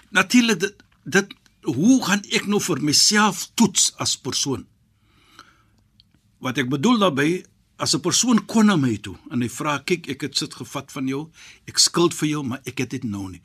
Natuurlik 0.09 0.59
dit 0.59 0.83
dit 1.03 1.33
hoe 1.63 2.03
gaan 2.05 2.23
ek 2.31 2.45
nou 2.47 2.59
vir 2.63 2.81
myself 2.83 3.47
toets 3.55 3.93
as 3.97 4.17
persoon? 4.17 4.65
Wat 6.43 6.57
ek 6.57 6.69
bedoel 6.69 6.99
daarmee 6.99 7.43
as 7.77 7.95
'n 7.95 8.01
persoon 8.01 8.45
kom 8.45 8.65
na 8.65 8.75
my 8.75 8.97
toe 8.97 9.15
en 9.31 9.41
hy 9.41 9.49
vra 9.49 9.79
kyk 9.79 10.07
ek 10.09 10.21
het 10.21 10.37
sit 10.37 10.53
gevat 10.53 10.91
van 10.91 11.07
jou, 11.07 11.29
ek 11.67 11.77
skuld 11.79 12.13
vir 12.13 12.29
jou, 12.29 12.43
maar 12.43 12.61
ek 12.65 12.77
het 12.77 12.89
dit 12.89 13.03
nou 13.03 13.29
nie. 13.29 13.41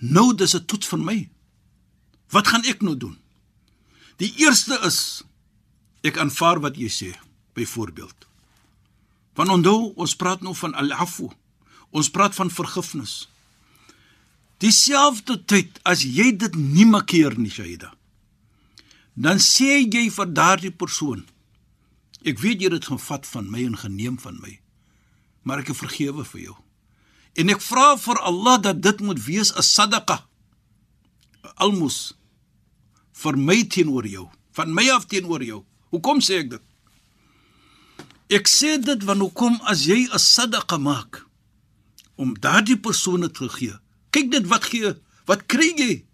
Nou 0.00 0.34
dis 0.34 0.54
'n 0.54 0.64
toets 0.66 0.86
vir 0.86 0.98
my. 0.98 1.30
Wat 2.34 2.50
gaan 2.50 2.66
ek 2.66 2.82
nou 2.82 2.96
doen? 2.98 3.14
Die 4.18 4.32
eerste 4.42 4.78
is 4.86 5.22
ek 6.06 6.18
aanvaar 6.18 6.60
wat 6.64 6.78
jy 6.78 6.90
sê, 6.90 7.10
byvoorbeeld. 7.54 8.26
Want 9.38 9.50
onthou, 9.54 9.92
ons 9.98 10.14
praat 10.18 10.42
nou 10.42 10.54
van 10.58 10.74
al-afu. 10.78 11.28
Ons 11.94 12.10
praat 12.10 12.34
van 12.34 12.50
vergifnis. 12.50 13.14
Dieselfde 14.62 15.38
tyd 15.50 15.78
as 15.86 16.02
jy 16.06 16.32
dit 16.38 16.58
nie 16.58 16.86
makkeer 16.86 17.38
nie, 17.38 17.50
Shaida. 17.50 17.92
Dan 19.14 19.38
sê 19.42 19.84
jy 19.84 20.08
vir 20.10 20.30
daardie 20.34 20.72
persoon: 20.74 21.22
Ek 22.26 22.40
weet 22.42 22.62
jy 22.62 22.70
het 22.70 22.78
dit 22.80 22.90
gevat 22.90 23.26
van 23.30 23.50
my 23.50 23.62
en 23.68 23.78
geneem 23.78 24.18
van 24.18 24.38
my, 24.42 24.56
maar 25.42 25.62
ek 25.62 25.74
vergewe 25.76 26.26
vir 26.26 26.40
jou. 26.48 26.56
En 27.38 27.50
ek 27.50 27.62
vra 27.62 27.94
vir 27.98 28.18
Allah 28.26 28.58
dat 28.62 28.82
dit 28.82 29.00
moet 29.06 29.20
wees 29.26 29.54
'n 29.54 29.62
sadaqa. 29.62 30.26
'n 31.42 31.54
Almos 31.62 32.14
vir 33.22 33.38
my 33.38 33.62
teenoor 33.70 34.06
jou, 34.08 34.28
van 34.56 34.72
my 34.74 34.88
af 34.94 35.06
teenoor 35.10 35.42
jou. 35.44 35.62
Hoekom 35.94 36.22
sê 36.24 36.42
ek 36.42 36.50
dit? 36.54 36.64
Ek 38.34 38.48
sê 38.50 38.76
dit 38.82 39.04
want 39.06 39.22
hoekom 39.22 39.60
as 39.70 39.86
jy 39.86 40.08
'n 40.08 40.18
sadaqa 40.18 40.78
maak 40.78 41.22
om 42.16 42.34
daardie 42.34 42.78
persone 42.78 43.28
te 43.28 43.48
gee. 43.48 43.74
Kyk 44.10 44.30
dit 44.30 44.46
wat 44.46 44.64
gee, 44.64 44.94
wat 45.26 45.46
kry 45.46 45.74
jy? 45.76 46.04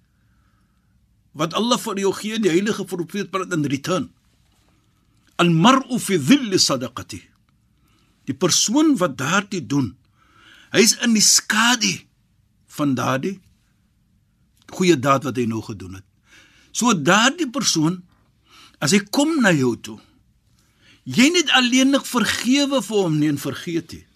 Wat 1.33 1.55
Allah 1.55 1.79
vir 1.79 1.99
jou 1.99 2.13
gee, 2.13 2.39
die 2.39 2.51
heilige 2.51 2.85
profeet 2.85 3.31
praat 3.31 3.53
in 3.53 3.65
return. 3.65 4.11
Al-mar'u 5.37 5.99
fi 5.99 6.19
dhill 6.19 6.59
sadaqati. 6.59 7.23
Die 8.27 8.35
persoon 8.35 8.97
wat 8.97 9.17
daardie 9.17 9.67
doen, 9.67 9.97
hy's 10.73 10.97
in 11.05 11.15
die 11.15 11.25
skadu 11.25 11.95
van 12.67 12.95
daardie 12.95 13.41
goeie 14.71 14.97
daad 14.97 15.25
wat 15.27 15.37
hy 15.37 15.47
nou 15.51 15.63
gedoen 15.63 15.99
het. 15.99 16.10
So 16.73 16.95
daardie 16.95 17.51
persoon 17.51 18.03
as 18.81 18.95
hy 18.97 19.03
kom 19.13 19.41
na 19.43 19.53
jou 19.53 19.75
toe, 19.77 19.99
jy 21.05 21.31
net 21.35 21.51
alleenlik 21.59 22.07
vergewe 22.07 22.81
vir 22.85 23.03
hom 23.03 23.19
nie 23.19 23.29
en 23.33 23.41
vergeet 23.41 23.97
nie. 23.97 24.07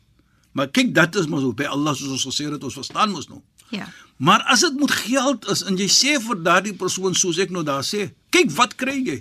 Maar 0.54 0.70
kyk, 0.70 0.92
dit 0.94 1.16
is 1.18 1.26
mos 1.26 1.44
by 1.58 1.66
Allah 1.66 1.96
soos 1.98 2.14
ons 2.14 2.26
gesê 2.30 2.46
het, 2.46 2.62
ons 2.62 2.78
verstaan 2.78 3.10
mos 3.10 3.26
nou. 3.28 3.42
Ja. 3.74 3.88
Maar 4.22 4.44
as 4.52 4.62
dit 4.62 4.76
moet 4.78 4.92
geld 4.94 5.48
is 5.50 5.64
en 5.66 5.78
jy 5.80 5.88
sê 5.90 6.14
vir 6.22 6.42
daardie 6.46 6.76
persoon 6.78 7.16
soos 7.18 7.40
ek 7.42 7.50
nou 7.50 7.64
daar 7.66 7.82
sê, 7.82 8.12
kyk 8.30 8.52
wat 8.54 8.76
kry 8.78 9.00
jy? 9.02 9.18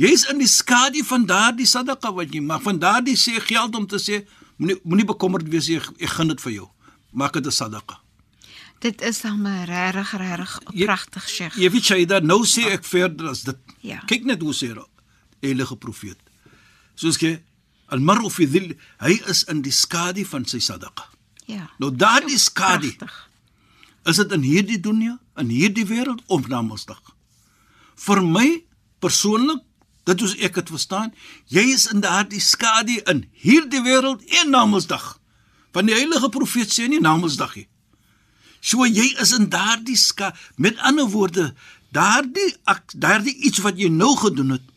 Jy's 0.00 0.24
in 0.32 0.40
die 0.40 0.50
skadu 0.50 1.04
van 1.06 1.26
daardie 1.28 1.68
sadaqa 1.68 2.10
wat 2.16 2.32
jy 2.32 2.40
maak. 2.42 2.64
Van 2.64 2.78
daardie 2.80 3.16
sê 3.18 3.36
geld 3.44 3.76
om 3.76 3.86
te 3.86 4.00
sê 4.02 4.22
moenie 4.56 4.78
moenie 4.82 5.06
bekommerd 5.06 5.46
wees 5.52 5.68
ek, 5.70 5.90
ek 6.00 6.14
gun 6.16 6.32
dit 6.32 6.40
vir 6.46 6.52
jou. 6.58 6.68
Maak 7.12 7.38
dit 7.38 7.46
'n 7.46 7.52
sadaqa. 7.52 8.01
Dit 8.82 9.02
is 9.02 9.20
dan 9.20 9.40
maar 9.40 9.64
regtig 9.64 10.16
regtig 10.16 10.58
pragtig, 10.74 11.28
Sheikh. 11.28 11.54
Jy 11.54 11.70
weet 11.70 11.86
jy 11.86 12.04
dat 12.10 12.24
nou 12.26 12.40
sê 12.48 12.64
ek 12.74 12.82
verder 12.84 13.28
as 13.30 13.44
dit. 13.46 13.58
Ja. 13.86 14.00
Kyk 14.10 14.26
net 14.26 14.42
hoe 14.42 14.54
sê 14.56 14.72
die 14.74 14.86
heilige 15.46 15.76
profeet. 15.78 16.18
Soos 16.98 17.20
jy 17.22 17.36
al-mar'u 17.94 18.30
fi 18.30 18.48
dhill, 18.50 18.74
hy 18.98 19.20
is 19.30 19.44
in 19.52 19.62
die 19.62 19.74
skadu 19.74 20.24
van 20.26 20.48
sy 20.50 20.58
sadaqa. 20.58 21.06
Ja. 21.46 21.68
Nou 21.78 21.92
daardie 21.94 22.40
skadu. 22.42 22.90
Is 24.08 24.18
dit 24.18 24.34
in 24.34 24.42
hierdie 24.42 24.80
dunia, 24.82 25.18
in 25.38 25.50
hierdie 25.54 25.86
wêreld 25.86 26.24
of 26.26 26.48
na 26.50 26.62
Mondsdag? 26.66 27.02
Vir 28.02 28.22
my 28.26 28.46
persoonlik, 28.98 29.62
dit 30.10 30.22
is 30.26 30.34
ek 30.42 30.58
het 30.58 30.72
verstaan, 30.74 31.12
jy 31.46 31.68
is 31.70 31.86
in 31.92 32.02
daardie 32.02 32.42
skadu 32.42 32.98
in 33.06 33.28
hierdie 33.44 33.82
wêreld 33.86 34.26
en 34.42 34.50
na 34.50 34.64
Mondsdag. 34.66 35.20
Want 35.70 35.86
die 35.86 35.94
heilige 35.94 36.34
profeet 36.34 36.74
sê 36.74 36.90
nie 36.90 36.98
na 36.98 37.14
Mondsdag 37.14 37.54
nie. 37.60 37.68
So 38.62 38.86
jy 38.86 39.08
is 39.22 39.32
in 39.34 39.48
daardie 39.50 39.96
ska 39.98 40.30
met 40.56 40.78
ander 40.86 41.08
woorde, 41.10 41.48
daardie 41.92 42.52
daardie 42.94 43.34
iets 43.48 43.58
wat 43.64 43.78
jy 43.80 43.88
nou 43.90 44.14
gedoen 44.20 44.54
het 44.56 44.68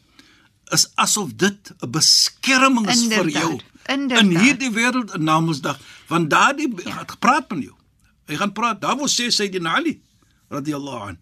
is 0.74 0.88
asof 0.98 1.36
dit 1.38 1.72
'n 1.82 1.92
beskerming 1.94 2.90
is 2.90 3.04
vir 3.08 3.30
jou 3.30 3.60
inderdaad. 3.86 4.24
in 4.24 4.40
hierdie 4.42 4.72
wêreld 4.74 5.14
en 5.14 5.24
na 5.24 5.40
Mondsdag, 5.40 5.78
want 6.08 6.30
daardie 6.30 6.70
Ja. 6.84 6.98
het 7.00 7.12
gepraat 7.12 7.50
met 7.50 7.64
jou. 7.64 7.76
Hy 8.26 8.36
gaan 8.36 8.54
praat. 8.54 8.82
Daar 8.82 8.98
word 8.98 9.12
sê 9.12 9.30
Sayyidina 9.30 9.76
Ali 9.76 10.02
radhiyallahu 10.50 11.08
an. 11.08 11.18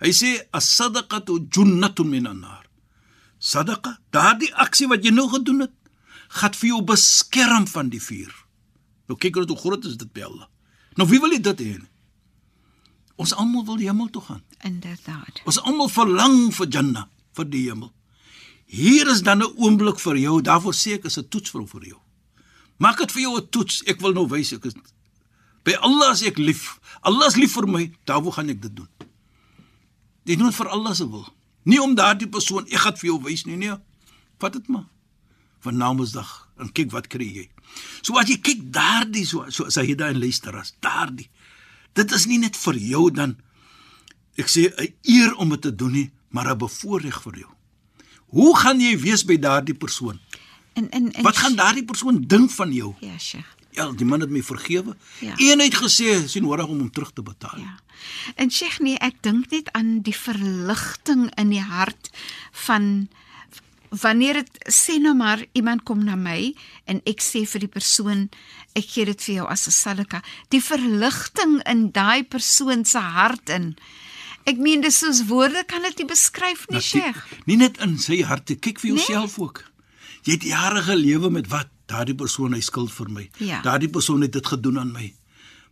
Hy 0.00 0.10
sê 0.10 0.42
as-sadaqatu 0.50 1.46
junnatun 1.50 2.08
minan 2.08 2.40
nar. 2.40 2.66
Sadaqa, 3.38 3.98
daardie 4.10 4.54
aksie 4.54 4.88
wat 4.88 5.04
jy 5.04 5.10
nou 5.10 5.28
gedoen 5.28 5.60
het, 5.60 5.70
gaan 6.28 6.54
vir 6.54 6.68
jou 6.68 6.82
beskerm 6.82 7.66
van 7.66 7.88
die 7.88 8.02
vuur. 8.02 8.34
Nou 9.08 9.18
kyk 9.18 9.34
hoe 9.34 9.56
groot 9.56 9.84
is 9.84 9.96
dit 9.96 10.12
by 10.12 10.20
Allah. 10.22 10.48
Nou 10.96 11.08
wie 11.08 11.20
wil 11.20 11.32
jy 11.32 11.40
dit 11.44 11.60
hê? 11.60 11.76
Ons 13.16 13.34
almal 13.36 13.64
wil 13.64 13.78
die 13.80 13.88
hemel 13.88 14.08
toe 14.12 14.22
gaan. 14.22 14.42
Inderdaad. 14.64 15.42
Ons 15.48 15.60
almal 15.62 15.88
verlang 15.92 16.52
vir 16.56 16.68
Jannah, 16.68 17.06
vir 17.36 17.48
die 17.52 17.62
hemel. 17.68 17.92
Hier 18.66 19.08
is 19.08 19.22
dan 19.22 19.42
'n 19.42 19.54
oomblik 19.56 20.00
vir 20.00 20.16
jou. 20.16 20.42
Daarvoor 20.42 20.74
sê 20.74 20.94
ek 20.94 21.04
is 21.04 21.18
'n 21.18 21.28
toets 21.28 21.50
vir 21.50 21.66
vir 21.66 21.84
jou. 21.84 22.00
Maak 22.78 22.98
dit 22.98 23.12
vir 23.12 23.22
jou 23.22 23.36
'n 23.38 23.48
toets. 23.50 23.82
Ek 23.86 24.00
wil 24.00 24.12
nou 24.12 24.26
wys 24.28 24.52
ek 24.52 24.64
is 24.64 24.74
By 25.66 25.74
Allah 25.82 26.12
is 26.12 26.22
ek 26.22 26.38
lief. 26.38 26.78
Allah 27.02 27.26
is 27.26 27.36
lief 27.36 27.56
vir 27.58 27.66
my, 27.66 27.90
daarvoor 28.06 28.32
gaan 28.32 28.50
ek 28.50 28.62
dit 28.62 28.76
doen. 28.76 28.88
Jy 30.24 30.36
doen 30.36 30.46
dit 30.46 30.54
vir 30.54 30.68
Allah 30.68 30.94
se 30.94 31.06
wil. 31.10 31.26
Nie 31.66 31.82
om 31.82 31.94
daardie 31.98 32.28
persoon 32.30 32.66
ek 32.70 32.78
gaan 32.84 32.96
vir 33.00 33.08
jou 33.10 33.18
wys 33.26 33.44
nie, 33.46 33.56
nee. 33.56 33.74
Vat 34.38 34.52
dit 34.52 34.68
maar. 34.68 34.86
Van 35.60 35.76
Namedsdag 35.76 36.30
en 36.62 36.70
kyk 36.70 36.92
wat 36.94 37.08
kry 37.10 37.26
jy. 37.26 37.48
So 38.02 38.18
as 38.18 38.28
jy 38.28 38.38
kyk 38.38 38.72
daardie 38.72 39.26
so 39.26 39.44
so 39.50 39.68
Saida 39.70 40.08
en 40.08 40.20
luisteras, 40.20 40.74
daardie. 40.80 41.30
Dit 41.96 42.12
is 42.12 42.26
nie 42.26 42.38
net 42.38 42.56
vir 42.56 42.74
jou 42.74 43.10
dan 43.10 43.36
ek 44.36 44.48
sê 44.48 44.72
'n 44.72 44.94
eer 45.02 45.34
om 45.34 45.48
dit 45.48 45.62
te 45.62 45.74
doen 45.74 45.92
nie, 45.92 46.10
maar 46.30 46.50
'n 46.50 46.58
bevoordeel 46.58 47.20
vir 47.24 47.38
jou. 47.38 47.52
Hoe 48.26 48.56
gaan 48.56 48.80
jy 48.80 48.98
wees 48.98 49.24
by 49.24 49.38
daardie 49.38 49.74
persoon? 49.74 50.20
En 50.74 50.90
en 50.90 51.12
en 51.12 51.22
Wat 51.22 51.36
gaan 51.36 51.56
daardie 51.56 51.84
persoon 51.84 52.20
dink 52.20 52.50
van 52.50 52.72
jou? 52.72 52.94
Ja, 53.00 53.18
Sheikh. 53.18 53.54
Ja, 53.70 53.90
die 53.92 54.06
man 54.06 54.20
het 54.20 54.30
my 54.30 54.42
vergewe. 54.42 54.96
Ja. 55.20 55.34
Een 55.36 55.60
het 55.60 55.74
gesê, 55.74 56.26
sien 56.26 56.42
nodig 56.42 56.66
om 56.66 56.78
hom 56.78 56.90
terug 56.90 57.12
te 57.12 57.22
betaal. 57.22 57.58
Ja. 57.58 57.78
En 58.34 58.50
Sheikh 58.50 58.78
nee, 58.80 58.96
ek 58.98 59.20
dink 59.20 59.50
net 59.50 59.72
aan 59.72 60.00
die 60.02 60.16
verligting 60.16 61.28
in 61.36 61.52
die 61.52 61.62
hart 61.62 62.10
van 62.66 63.08
wanneer 63.90 64.34
dit 64.42 64.58
sê 64.72 64.98
nou 65.00 65.14
maar 65.14 65.44
iemand 65.52 65.82
kom 65.84 66.04
na 66.04 66.16
my 66.16 66.54
en 66.86 67.00
ek 67.06 67.20
sê 67.22 67.44
vir 67.46 67.60
die 67.60 67.68
persoon 67.72 68.28
ek 68.74 68.84
gee 68.94 69.04
dit 69.04 69.20
vir 69.22 69.34
jou 69.34 69.46
as 69.48 69.66
'n 69.68 69.70
sadaka 69.72 70.22
die 70.50 70.60
verligting 70.60 71.60
in 71.66 71.90
daai 71.92 72.22
persoon 72.24 72.84
se 72.84 72.98
hart 72.98 73.48
in 73.50 73.76
ek 74.46 74.56
meen 74.58 74.80
dis 74.80 74.98
soos 74.98 75.24
woorde 75.26 75.64
kan 75.66 75.82
dit 75.82 75.98
nie 75.98 76.06
beskryf 76.06 76.66
nie 76.70 76.80
Sheikh 76.80 77.22
Nie 77.46 77.56
net 77.56 77.78
in 77.78 77.98
sy 77.98 78.22
hart, 78.22 78.46
kyk 78.60 78.78
vir 78.80 78.90
Nee. 78.92 78.96
jouself 78.98 79.38
ook. 79.38 79.64
Jy 80.24 80.32
het 80.32 80.42
jare 80.42 80.82
gelewe 80.82 81.30
met 81.30 81.46
wat? 81.48 81.68
Daardie 81.86 82.14
persoon 82.14 82.52
hy 82.52 82.60
skuld 82.60 82.90
vir 82.92 83.08
my. 83.08 83.30
Ja. 83.38 83.60
Daardie 83.62 83.88
persoon 83.88 84.22
het 84.22 84.32
dit 84.32 84.46
gedoen 84.46 84.78
aan 84.78 84.92
my. 84.92 85.14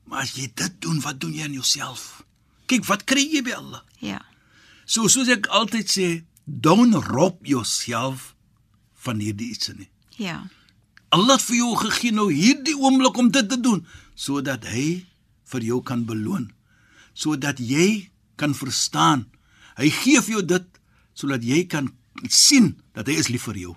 Maar 0.06 0.21
as 0.23 0.35
jy 0.37 0.47
dit 0.54 0.80
doen, 0.80 1.00
wat 1.00 1.18
doen 1.21 1.33
jy 1.33 1.42
aan 1.42 1.52
jouself? 1.52 2.23
Kyk, 2.66 2.85
wat 2.87 3.04
kry 3.04 3.25
jy 3.33 3.42
by 3.42 3.50
Allah? 3.52 3.83
ja 4.00 4.21
So 4.87 5.09
soos 5.09 5.28
ek 5.28 5.47
altyd 5.47 5.88
sê, 5.90 6.23
don't 6.45 6.95
rob 6.95 7.47
yourself 7.47 8.35
van 9.05 9.19
hierdie 9.19 9.51
iets 9.51 9.73
nie. 9.75 9.91
ja 10.17 10.45
Allah 11.15 11.37
het 11.39 11.47
vir 11.47 11.57
jou 11.57 11.75
gegee 11.79 12.13
nou 12.13 12.27
hierdie 12.33 12.75
oomblik 12.75 13.17
om 13.17 13.31
dit 13.31 13.49
te 13.49 13.61
doen 13.61 13.85
sodat 14.19 14.65
hy 14.67 15.05
vir 15.55 15.67
jou 15.69 15.81
kan 15.87 16.05
beloon. 16.09 16.49
Sodat 17.15 17.61
jy 17.63 18.11
kan 18.41 18.55
verstaan. 18.55 19.29
Hy 19.79 19.91
gee 19.95 20.23
vir 20.23 20.39
jou 20.39 20.45
dit 20.55 20.81
sodat 21.15 21.47
jy 21.47 21.65
kan 21.71 21.93
sien 22.31 22.73
dat 22.95 23.11
hy 23.11 23.19
is 23.21 23.31
lief 23.31 23.47
vir 23.51 23.61
jou. 23.61 23.75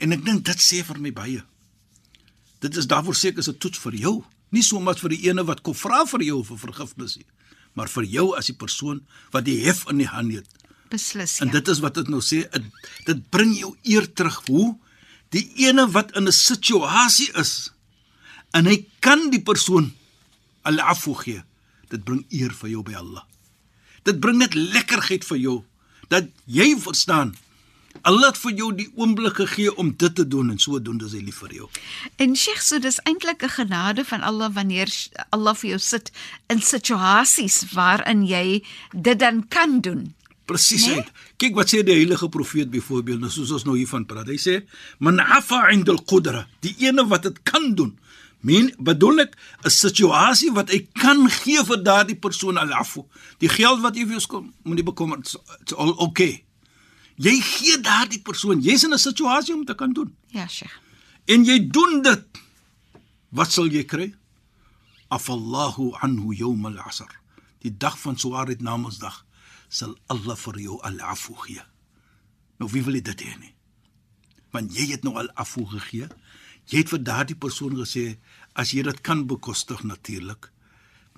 En 0.00 0.12
ek 0.12 0.24
dink 0.26 0.44
dit 0.44 0.60
sê 0.60 0.82
vir 0.84 1.00
my 1.00 1.12
baie. 1.16 1.44
Dit 2.64 2.76
is 2.80 2.88
daarvoor 2.88 3.16
seker 3.16 3.40
is 3.40 3.48
'n 3.48 3.58
toets 3.58 3.78
vir 3.78 3.94
jou, 3.94 4.24
nie 4.50 4.62
soms 4.62 5.00
vir 5.00 5.10
die 5.10 5.28
ene 5.28 5.44
wat 5.44 5.62
kom 5.62 5.74
vra 5.74 6.04
vir 6.04 6.22
jou 6.22 6.44
vir 6.44 6.58
vergifnis 6.58 7.16
nie, 7.16 7.26
maar 7.74 7.88
vir 7.88 8.04
jou 8.04 8.36
as 8.36 8.46
die 8.46 8.56
persoon 8.56 9.06
wat 9.32 9.44
die 9.44 9.64
hef 9.64 9.84
in 9.88 9.98
die 9.98 10.08
hand 10.08 10.32
het. 10.32 10.48
Beslis 10.94 11.40
En 11.42 11.50
ja 11.50 11.58
dit 11.58 11.70
is 11.74 11.82
wat 11.84 11.98
dit 12.00 12.10
nou 12.12 12.22
sê, 12.24 12.44
dit, 13.04 13.20
bring 13.34 13.52
jou 13.58 13.74
eer 13.82 14.06
terug. 14.12 14.40
Hoe? 14.48 14.74
Die 15.34 15.46
ene 15.66 15.86
wat 15.90 16.14
in 16.18 16.28
'n 16.28 16.32
situasie 16.32 17.30
is 17.40 17.72
en 18.54 18.66
hy 18.70 18.84
kan 19.00 19.30
die 19.30 19.42
persoon 19.42 19.92
al-afu 20.62 21.14
gee. 21.14 21.42
Dit 21.90 22.04
bring 22.04 22.24
eer 22.30 22.52
vir 22.54 22.70
jou 22.70 22.82
by 22.82 22.94
Allah. 22.94 23.24
Dit 24.04 24.20
bring 24.20 24.38
net 24.38 24.54
lekkerheid 24.54 25.24
vir 25.24 25.38
jou 25.38 25.64
dat 26.08 26.28
jy 26.46 26.76
verstaan 26.78 27.34
Allah 28.02 28.32
het 28.32 28.38
vir 28.42 28.52
jou 28.58 28.70
die 28.74 28.88
oomblik 28.98 29.38
gegee 29.38 29.72
om 29.80 29.92
dit 29.96 30.14
te 30.14 30.26
doen 30.28 30.50
en 30.50 30.58
so 30.58 30.80
doen 30.82 30.98
dis 30.98 31.14
hy 31.14 31.22
lief 31.24 31.38
vir 31.44 31.54
jou. 31.60 31.68
En 32.20 32.34
Sheikh, 32.36 32.60
so 32.60 32.78
dis 32.82 32.98
eintlik 33.06 33.42
'n 33.42 33.54
genade 33.54 34.04
van 34.04 34.22
Allah 34.22 34.50
wanneer 34.52 34.90
Allah 35.30 35.54
vir 35.54 35.70
jou 35.70 35.78
sit 35.78 36.10
in 36.48 36.60
situasies 36.60 37.72
waarin 37.72 38.26
jy 38.26 38.64
dit 38.92 39.18
dan 39.18 39.48
kan 39.48 39.80
doen. 39.80 40.14
Presies. 40.44 40.86
Nee? 40.86 40.94
Nee? 40.94 41.12
Kyk 41.40 41.54
wat 41.58 41.72
sê 41.72 41.82
die 41.84 41.96
heilige 41.96 42.28
profeet 42.28 42.70
byvoorbeeld, 42.70 43.20
nou 43.20 43.30
soos 43.32 43.52
ons 43.56 43.64
nou 43.64 43.76
hiervan 43.78 44.04
praat. 44.06 44.28
Hy 44.28 44.38
sê: 44.40 44.54
"Man 44.98 45.20
afa 45.20 45.70
'inda 45.72 45.92
al-qudra." 45.92 46.46
Die 46.60 46.74
ene 46.78 47.06
wat 47.08 47.22
dit 47.22 47.42
kan 47.42 47.74
doen. 47.74 47.98
Meen 48.44 48.74
bedoel 48.78 49.20
ek 49.20 49.36
'n 49.64 49.70
situasie 49.70 50.52
wat 50.52 50.70
hy 50.70 50.86
kan 50.92 51.28
gee 51.30 51.64
vir 51.64 51.82
daardie 51.82 52.16
persoon 52.16 52.56
al-afu. 52.56 53.04
Die 53.38 53.48
geld 53.48 53.80
wat 53.80 53.96
jy 53.96 54.04
vir 54.04 54.20
jou 54.20 54.20
skuld, 54.20 54.52
moenie 54.64 54.84
bekommer, 54.84 55.18
it's, 55.18 55.36
all 55.72 55.94
okay. 55.96 56.44
Jy 57.16 57.40
gee 57.40 57.80
daardie 57.80 58.20
persoon, 58.22 58.60
jy's 58.60 58.84
in 58.84 58.92
'n 58.92 58.98
situasie 58.98 59.54
om 59.54 59.64
te 59.64 59.74
kan 59.74 59.92
doen. 59.92 60.14
Ja, 60.28 60.46
Sheikh. 60.46 60.76
En 61.26 61.44
jy 61.44 61.70
doen 61.70 62.02
dit. 62.02 62.24
Wat 63.30 63.52
sal 63.52 63.66
jy 63.66 63.84
kry? 63.84 64.14
Afallahu 65.08 65.92
anhu 66.02 66.34
yawm 66.34 66.66
al-asr. 66.66 67.08
Die 67.60 67.76
dag 67.76 67.98
van 67.98 68.18
swaarheid 68.18 68.60
Namedsdag 68.60 69.24
sal 69.74 69.96
Allah 70.12 70.36
vir 70.38 70.60
jou 70.62 70.78
al-afu 70.86 71.34
gee. 71.46 71.62
Nou 72.62 72.70
wie 72.70 72.82
wil 72.86 73.00
dit 73.02 73.24
hê 73.26 73.34
nie? 73.40 73.54
Want 74.54 74.74
jy 74.76 74.92
het 74.92 75.06
nou 75.06 75.16
al-afu 75.18 75.66
gegee. 75.72 76.08
Jy 76.70 76.84
het 76.84 76.92
vir 76.94 77.02
daardie 77.02 77.38
persoon 77.38 77.74
gesê 77.80 78.04
as 78.54 78.72
jy 78.72 78.84
dit 78.86 79.00
kan 79.04 79.26
bekostig 79.26 79.82
natuurlik, 79.82 80.50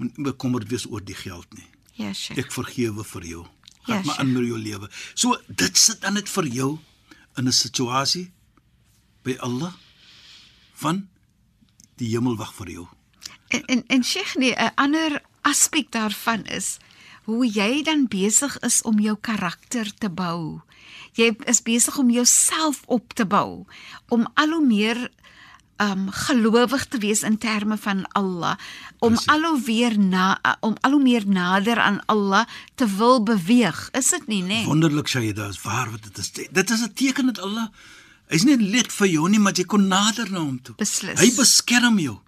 moet 0.00 0.16
nie 0.16 0.28
bekommerd 0.30 0.70
wees 0.72 0.86
oor 0.88 1.04
die 1.04 1.16
geld 1.16 1.46
nie. 1.56 1.68
Ja, 1.96 2.12
Sheikh. 2.12 2.40
Ek 2.44 2.52
vergewe 2.52 3.04
vir 3.04 3.28
jou. 3.28 3.44
Ja, 3.86 4.00
maar 4.00 4.04
Sheikh. 4.04 4.20
aan 4.20 4.32
met 4.32 4.48
jou 4.48 4.58
lewe. 4.58 4.90
So 5.14 5.36
dit 5.48 5.78
sit 5.78 6.00
dan 6.00 6.16
net 6.16 6.28
vir 6.28 6.48
jou 6.48 6.70
in 7.36 7.48
'n 7.48 7.52
situasie 7.52 8.32
by 9.22 9.36
Allah 9.40 9.72
van 10.74 11.08
die 11.96 12.08
hemel 12.08 12.36
wag 12.36 12.54
vir 12.54 12.70
jou. 12.70 12.86
En 13.48 13.64
en, 13.66 13.84
en 13.86 14.04
Sheikh, 14.04 14.36
nee, 14.36 14.52
'n 14.52 14.72
ander 14.74 15.22
aspek 15.42 15.90
daarvan 15.90 16.44
is 16.46 16.78
hoe 17.26 17.46
jy 17.46 17.82
dan 17.86 18.06
besig 18.10 18.54
is 18.66 18.82
om 18.86 19.00
jou 19.02 19.16
karakter 19.20 19.90
te 19.98 20.08
bou. 20.10 20.60
Jy 21.18 21.32
is 21.50 21.62
besig 21.64 21.98
om 21.98 22.10
jouself 22.12 22.82
op 22.86 23.14
te 23.18 23.26
bou, 23.26 23.64
om 24.08 24.26
al 24.34 24.52
hoe 24.54 24.64
meer 24.66 25.08
um 25.82 26.06
gelowig 26.08 26.86
te 26.88 26.98
wees 27.02 27.20
in 27.26 27.36
terme 27.38 27.76
van 27.76 28.06
Allah, 28.16 28.54
om 29.04 29.12
Precies. 29.12 29.28
al 29.28 29.42
hoe 29.44 29.60
weer 29.64 29.98
na 29.98 30.38
om 30.60 30.76
al 30.80 30.90
hoe 30.96 31.02
meer 31.02 31.26
nader 31.28 31.80
aan 31.80 31.98
Allah 32.06 32.46
te 32.74 32.86
wil 32.96 33.22
beweeg. 33.22 33.88
Is 33.92 34.08
dit 34.10 34.26
nie, 34.26 34.42
nê? 34.42 34.62
Wonderlik 34.64 35.08
Shaida, 35.08 35.48
is 35.48 35.60
waar 35.62 35.90
wat 35.90 36.02
dit 36.02 36.18
is. 36.18 36.30
Dit 36.32 36.70
is 36.70 36.80
'n 36.80 36.92
teken 36.94 37.26
dat 37.26 37.38
Allah 37.44 37.68
hy's 38.28 38.44
nie 38.44 38.56
lid 38.56 38.92
vir 38.92 39.06
jou 39.08 39.28
nie, 39.28 39.38
maar 39.38 39.52
jy 39.52 39.64
kon 39.64 39.86
nader 39.88 40.30
na 40.30 40.38
hom 40.38 40.62
toe. 40.62 40.74
Beslis. 40.76 41.20
Hy 41.20 41.30
beskerm 41.36 41.98
jou 41.98 42.18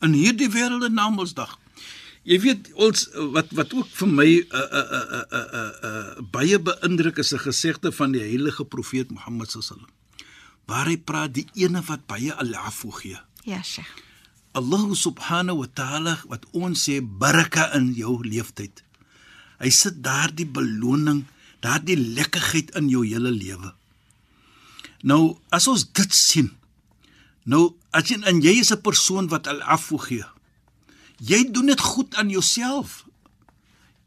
in 0.00 0.12
hierdie 0.12 0.48
wêreld 0.50 0.84
en 0.84 0.94
Namedsdag. 0.94 1.58
Jy 2.22 2.38
weet 2.38 2.68
ons 2.78 3.08
wat 3.34 3.50
wat 3.58 3.72
ook 3.74 3.88
vir 3.98 4.08
my 4.08 4.30
'n 4.30 4.46
'n 4.46 4.86
'n 4.94 5.06
'n 5.10 5.46
'n 5.50 5.72
'n 6.22 6.30
baie 6.30 6.58
beïndruk 6.58 7.18
is 7.18 7.34
'n 7.34 7.42
gesegde 7.48 7.92
van 7.92 8.12
die 8.12 8.22
heilige 8.22 8.64
profeet 8.64 9.10
Mohammed 9.10 9.50
sallam. 9.50 9.90
Waar 10.66 10.86
hy 10.86 10.96
praat 10.96 11.34
die 11.34 11.48
ene 11.54 11.82
wat 11.82 12.06
baie 12.06 12.32
al-afu 12.34 12.90
gee. 12.90 13.18
Ja, 13.44 13.62
Sheikh. 13.62 13.90
Allah 14.52 14.94
subhanahu 14.94 15.58
wa 15.58 15.68
ta'ala 15.74 16.22
wat 16.28 16.46
ons 16.52 16.84
sê 16.88 17.00
baraka 17.02 17.72
in 17.74 17.92
jou 17.96 18.20
leeftyd. 18.20 18.82
Hy 19.58 19.70
sit 19.70 20.02
daardie 20.04 20.46
beloning, 20.46 21.24
daardie 21.60 21.96
lekkerheid 21.96 22.70
in 22.76 22.88
jou 22.88 23.06
hele 23.06 23.30
lewe. 23.30 23.74
Nou, 25.02 25.38
as 25.50 25.66
ons 25.66 25.92
dit 25.92 26.14
sien. 26.14 26.52
Nou, 27.42 27.74
as 27.90 28.08
jy 28.08 28.20
en 28.22 28.40
jy 28.40 28.60
is 28.60 28.70
'n 28.70 28.80
persoon 28.82 29.28
wat 29.28 29.46
al-afu 29.46 29.98
gee. 29.98 30.24
Jy 31.18 31.50
doen 31.50 31.66
dit 31.66 31.80
goed 31.80 32.14
aan 32.14 32.28
jouself. 32.28 33.04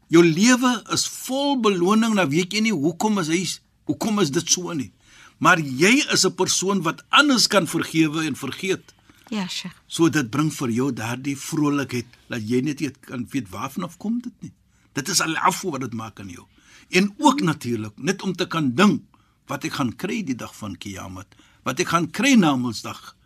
Jou 0.08 0.24
lewe 0.24 0.82
is 0.94 1.06
vol 1.26 1.60
beloning, 1.60 2.14
nou 2.14 2.28
weet 2.28 2.52
jy 2.52 2.60
nie 2.60 2.74
hoekom 2.74 3.18
is 3.18 3.28
hy 3.28 3.42
hoekom 3.86 4.20
is 4.22 4.30
dit 4.30 4.50
so 4.50 4.72
nie. 4.72 4.92
Maar 5.38 5.60
jy 5.60 6.02
is 6.12 6.24
'n 6.26 6.34
persoon 6.34 6.82
wat 6.82 7.04
anders 7.08 7.46
kan 7.46 7.66
vergewe 7.66 8.24
en 8.26 8.36
vergeet. 8.36 8.94
Ja, 9.28 9.46
Sheikh. 9.48 9.74
So 9.86 10.08
dit 10.08 10.30
bring 10.30 10.52
vir 10.52 10.70
jou 10.70 10.92
daardie 10.92 11.36
vrolikheid 11.36 12.06
dat 12.28 12.42
jy 12.46 12.60
net 12.60 12.80
weet 12.80 13.00
kan 13.00 13.26
weet 13.30 13.48
waarvan 13.50 13.84
af 13.84 13.96
kom 13.98 14.20
dit 14.20 14.32
nie. 14.40 14.52
Dit 14.92 15.08
is 15.08 15.20
al-afu 15.20 15.70
wat 15.70 15.80
dit 15.80 15.92
maak 15.92 16.20
aan 16.20 16.30
jou. 16.30 16.46
En 16.90 17.14
ook 17.18 17.40
natuurlik 17.40 17.98
net 17.98 18.22
om 18.22 18.32
te 18.32 18.46
kan 18.46 18.74
dink 18.74 19.02
wat 19.46 19.64
ek 19.64 19.72
gaan 19.72 19.92
kry 19.96 20.22
die 20.22 20.34
dag 20.38 20.54
van 20.56 20.76
Kiamat, 20.76 21.34
wat 21.66 21.80
ek 21.80 21.88
gaan 21.88 22.10
kry 22.10 22.34
na 22.34 22.56
Mondsdag. 22.56 23.16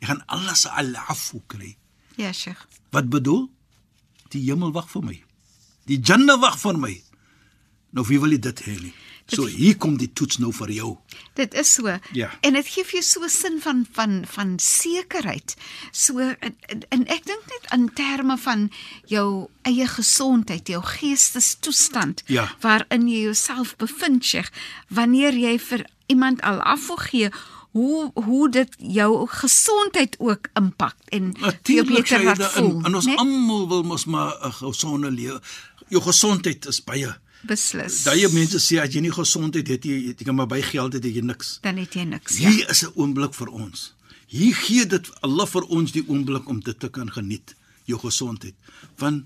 Ek 0.00 0.08
gaan 0.08 0.22
alles 0.26 0.66
al-afu 0.66 1.40
kry. 1.46 1.76
Ja, 2.16 2.32
Sheikh. 2.32 2.66
Wat 2.90 3.08
bedoel? 3.08 3.50
Die 4.32 4.42
hemel 4.50 4.72
wag 4.72 4.88
vir 4.90 5.02
my. 5.04 5.18
Die 5.86 6.00
Jannah 6.00 6.40
wag 6.40 6.56
vir 6.58 6.78
my. 6.78 6.94
Nou 7.94 8.04
wie 8.08 8.18
wil 8.20 8.38
dit 8.40 8.62
hê 8.66 8.74
nie? 8.80 8.94
So 9.26 9.46
hier 9.50 9.74
kom 9.76 9.96
die 9.98 10.12
toets 10.14 10.38
nou 10.38 10.52
vir 10.54 10.70
jou. 10.70 10.90
Dit 11.34 11.54
is 11.58 11.72
so. 11.74 11.90
Ja. 12.14 12.28
En 12.46 12.54
dit 12.54 12.68
gee 12.70 12.84
vir 12.86 13.00
jou 13.00 13.02
so 13.02 13.24
'n 13.24 13.28
sin 13.30 13.60
van 13.60 13.86
van 13.92 14.24
van 14.26 14.58
sekerheid. 14.58 15.56
So 15.92 16.18
en, 16.18 16.54
en 16.90 17.06
ek 17.06 17.24
dink 17.26 17.42
net 17.50 17.72
in 17.72 17.88
terme 17.94 18.36
van 18.38 18.70
jou 19.06 19.48
eie 19.62 19.86
gesondheid, 19.88 20.68
jou 20.68 20.82
geestestoestand 20.82 22.22
Ja. 22.26 22.54
waarin 22.60 23.08
jy 23.08 23.22
jouself 23.22 23.76
bevind, 23.76 24.24
Sheikh, 24.24 24.50
wanneer 24.88 25.32
jy 25.34 25.58
vir 25.58 25.86
iemand 26.06 26.40
al 26.42 26.60
afgee 26.62 27.30
hoe 27.76 28.10
hoe 28.14 28.48
dit 28.50 28.76
jou 28.78 29.10
gesondheid 29.28 30.16
ook 30.18 30.48
impak 30.58 30.96
en 31.12 31.32
jou 31.62 31.84
beter 31.84 32.24
laat 32.24 32.42
voel. 32.54 32.72
en, 32.78 32.84
en 32.88 32.98
ons 33.00 33.06
né? 33.06 33.16
almal 33.20 33.68
wil 33.68 33.84
mos 33.84 34.04
maar 34.04 34.32
'n 34.48 34.52
gesonde 34.52 35.10
lewe. 35.10 35.40
Jou 35.88 36.02
gesondheid 36.02 36.66
is 36.66 36.80
baie. 36.84 37.12
beslis. 37.46 38.02
Daai 38.02 38.28
mense 38.32 38.58
sê 38.58 38.80
as 38.82 38.94
jy 38.94 39.00
nie 39.00 39.12
gesondheid 39.12 39.68
het 39.68 39.84
jy 39.84 39.96
jy 40.08 40.24
kan 40.24 40.34
maar 40.34 40.48
by 40.50 40.62
geld 40.62 40.92
het 40.92 41.04
jy 41.04 41.22
niks. 41.22 41.58
dan 41.62 41.76
het 41.76 41.94
jy 41.94 42.02
niks. 42.02 42.38
Ja. 42.38 42.50
Hier 42.50 42.70
is 42.70 42.82
'n 42.82 42.92
oomblik 42.94 43.34
vir 43.34 43.48
ons. 43.48 43.94
Hier 44.26 44.54
gee 44.54 44.86
dit 44.86 45.10
Allah 45.20 45.46
vir 45.46 45.62
ons 45.62 45.92
die 45.92 46.04
oomblik 46.08 46.48
om 46.48 46.60
dit 46.60 46.78
te 46.80 46.88
kan 46.88 47.12
geniet, 47.12 47.54
jou 47.84 47.98
gesondheid. 47.98 48.54
Want 48.96 49.24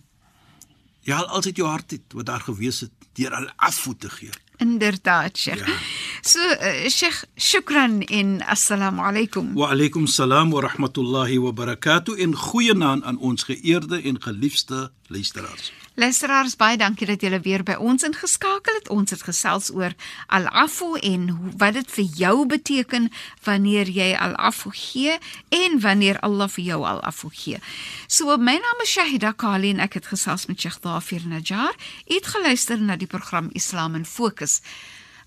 jy 1.02 1.14
al 1.14 1.26
altyd 1.26 1.56
jou 1.56 1.68
hart 1.68 1.90
het 1.90 2.12
wat 2.12 2.26
daar 2.26 2.40
gewees 2.40 2.80
het 2.80 2.92
deur 3.14 3.34
al 3.34 3.48
afvoet 3.56 4.00
te 4.00 4.10
gee. 4.10 4.30
Inderdaad, 4.56 5.38
Sheikh. 5.38 5.66
Ja. 5.66 5.74
So 6.22 6.38
uh, 6.38 6.88
Sheikh, 6.88 7.24
shukran 7.36 8.02
en 8.10 8.40
assalamu 8.42 9.00
alaykum. 9.00 9.54
Wa 9.54 9.70
alaykum 9.72 10.06
salaam 10.06 10.50
wa 10.50 10.60
rahmatullahi 10.60 11.38
wa 11.38 11.52
barakatuh 11.52 12.20
en 12.20 12.36
goeienaand 12.36 13.04
aan 13.04 13.18
ons 13.18 13.42
geëerde 13.42 14.02
en 14.02 14.22
geliefde 14.22 14.90
luisteraars. 15.08 15.72
Luisteraars, 15.94 16.56
baie 16.56 16.76
dankie 16.76 17.06
dat 17.08 17.20
julle 17.24 17.40
weer 17.40 17.64
by 17.64 17.74
ons 17.80 18.04
ingeskakel 18.06 18.76
het. 18.78 18.90
Ons 18.92 19.10
het 19.10 19.24
gesels 19.26 19.70
oor 19.72 19.96
al-afu 20.28 20.94
en 21.00 21.26
wat 21.58 21.74
dit 21.76 21.90
vir 21.96 22.06
jou 22.20 22.46
beteken 22.46 23.08
wanneer 23.48 23.88
jy 23.88 24.12
al-afu 24.14 24.70
gee 24.76 25.16
en 25.48 25.80
wanneer 25.80 26.20
Allah 26.20 26.48
vir 26.52 26.64
jou 26.64 26.84
al-afu 26.86 27.32
gee. 27.32 27.58
So 28.06 28.36
my 28.36 28.60
naam 28.60 28.84
is 28.84 28.92
Shahida 28.92 29.32
Kali 29.32 29.72
en 29.72 29.80
ek 29.80 29.98
het 29.98 30.12
gesels 30.12 30.46
met 30.52 30.60
Sheikh 30.60 30.82
Dafir 30.84 31.24
Najjar. 31.26 31.74
U 32.06 32.14
het 32.14 32.32
geluister 32.36 32.80
na 32.80 32.96
die 32.96 33.10
program 33.10 33.48
Islam 33.52 33.96
in 33.96 34.04
Fokus. 34.04 34.60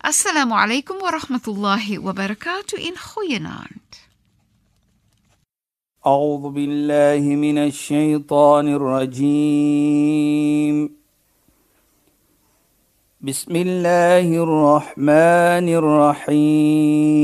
Assalamu 0.04 0.52
alaykum 0.52 1.00
wa 1.00 1.12
rahmatullahi 1.16 1.96
wa 1.98 2.12
barakatuh 2.12 2.76
in 2.76 2.92
goeienaand. 2.92 3.80
أعوذ 6.06 6.52
بالله 6.52 7.24
من 7.40 7.58
الشيطان 7.58 8.68
الرجيم 8.76 9.96
بسم 13.22 13.56
الله 13.56 14.28
الرحمن 14.44 15.68
الرحيم 16.36 17.24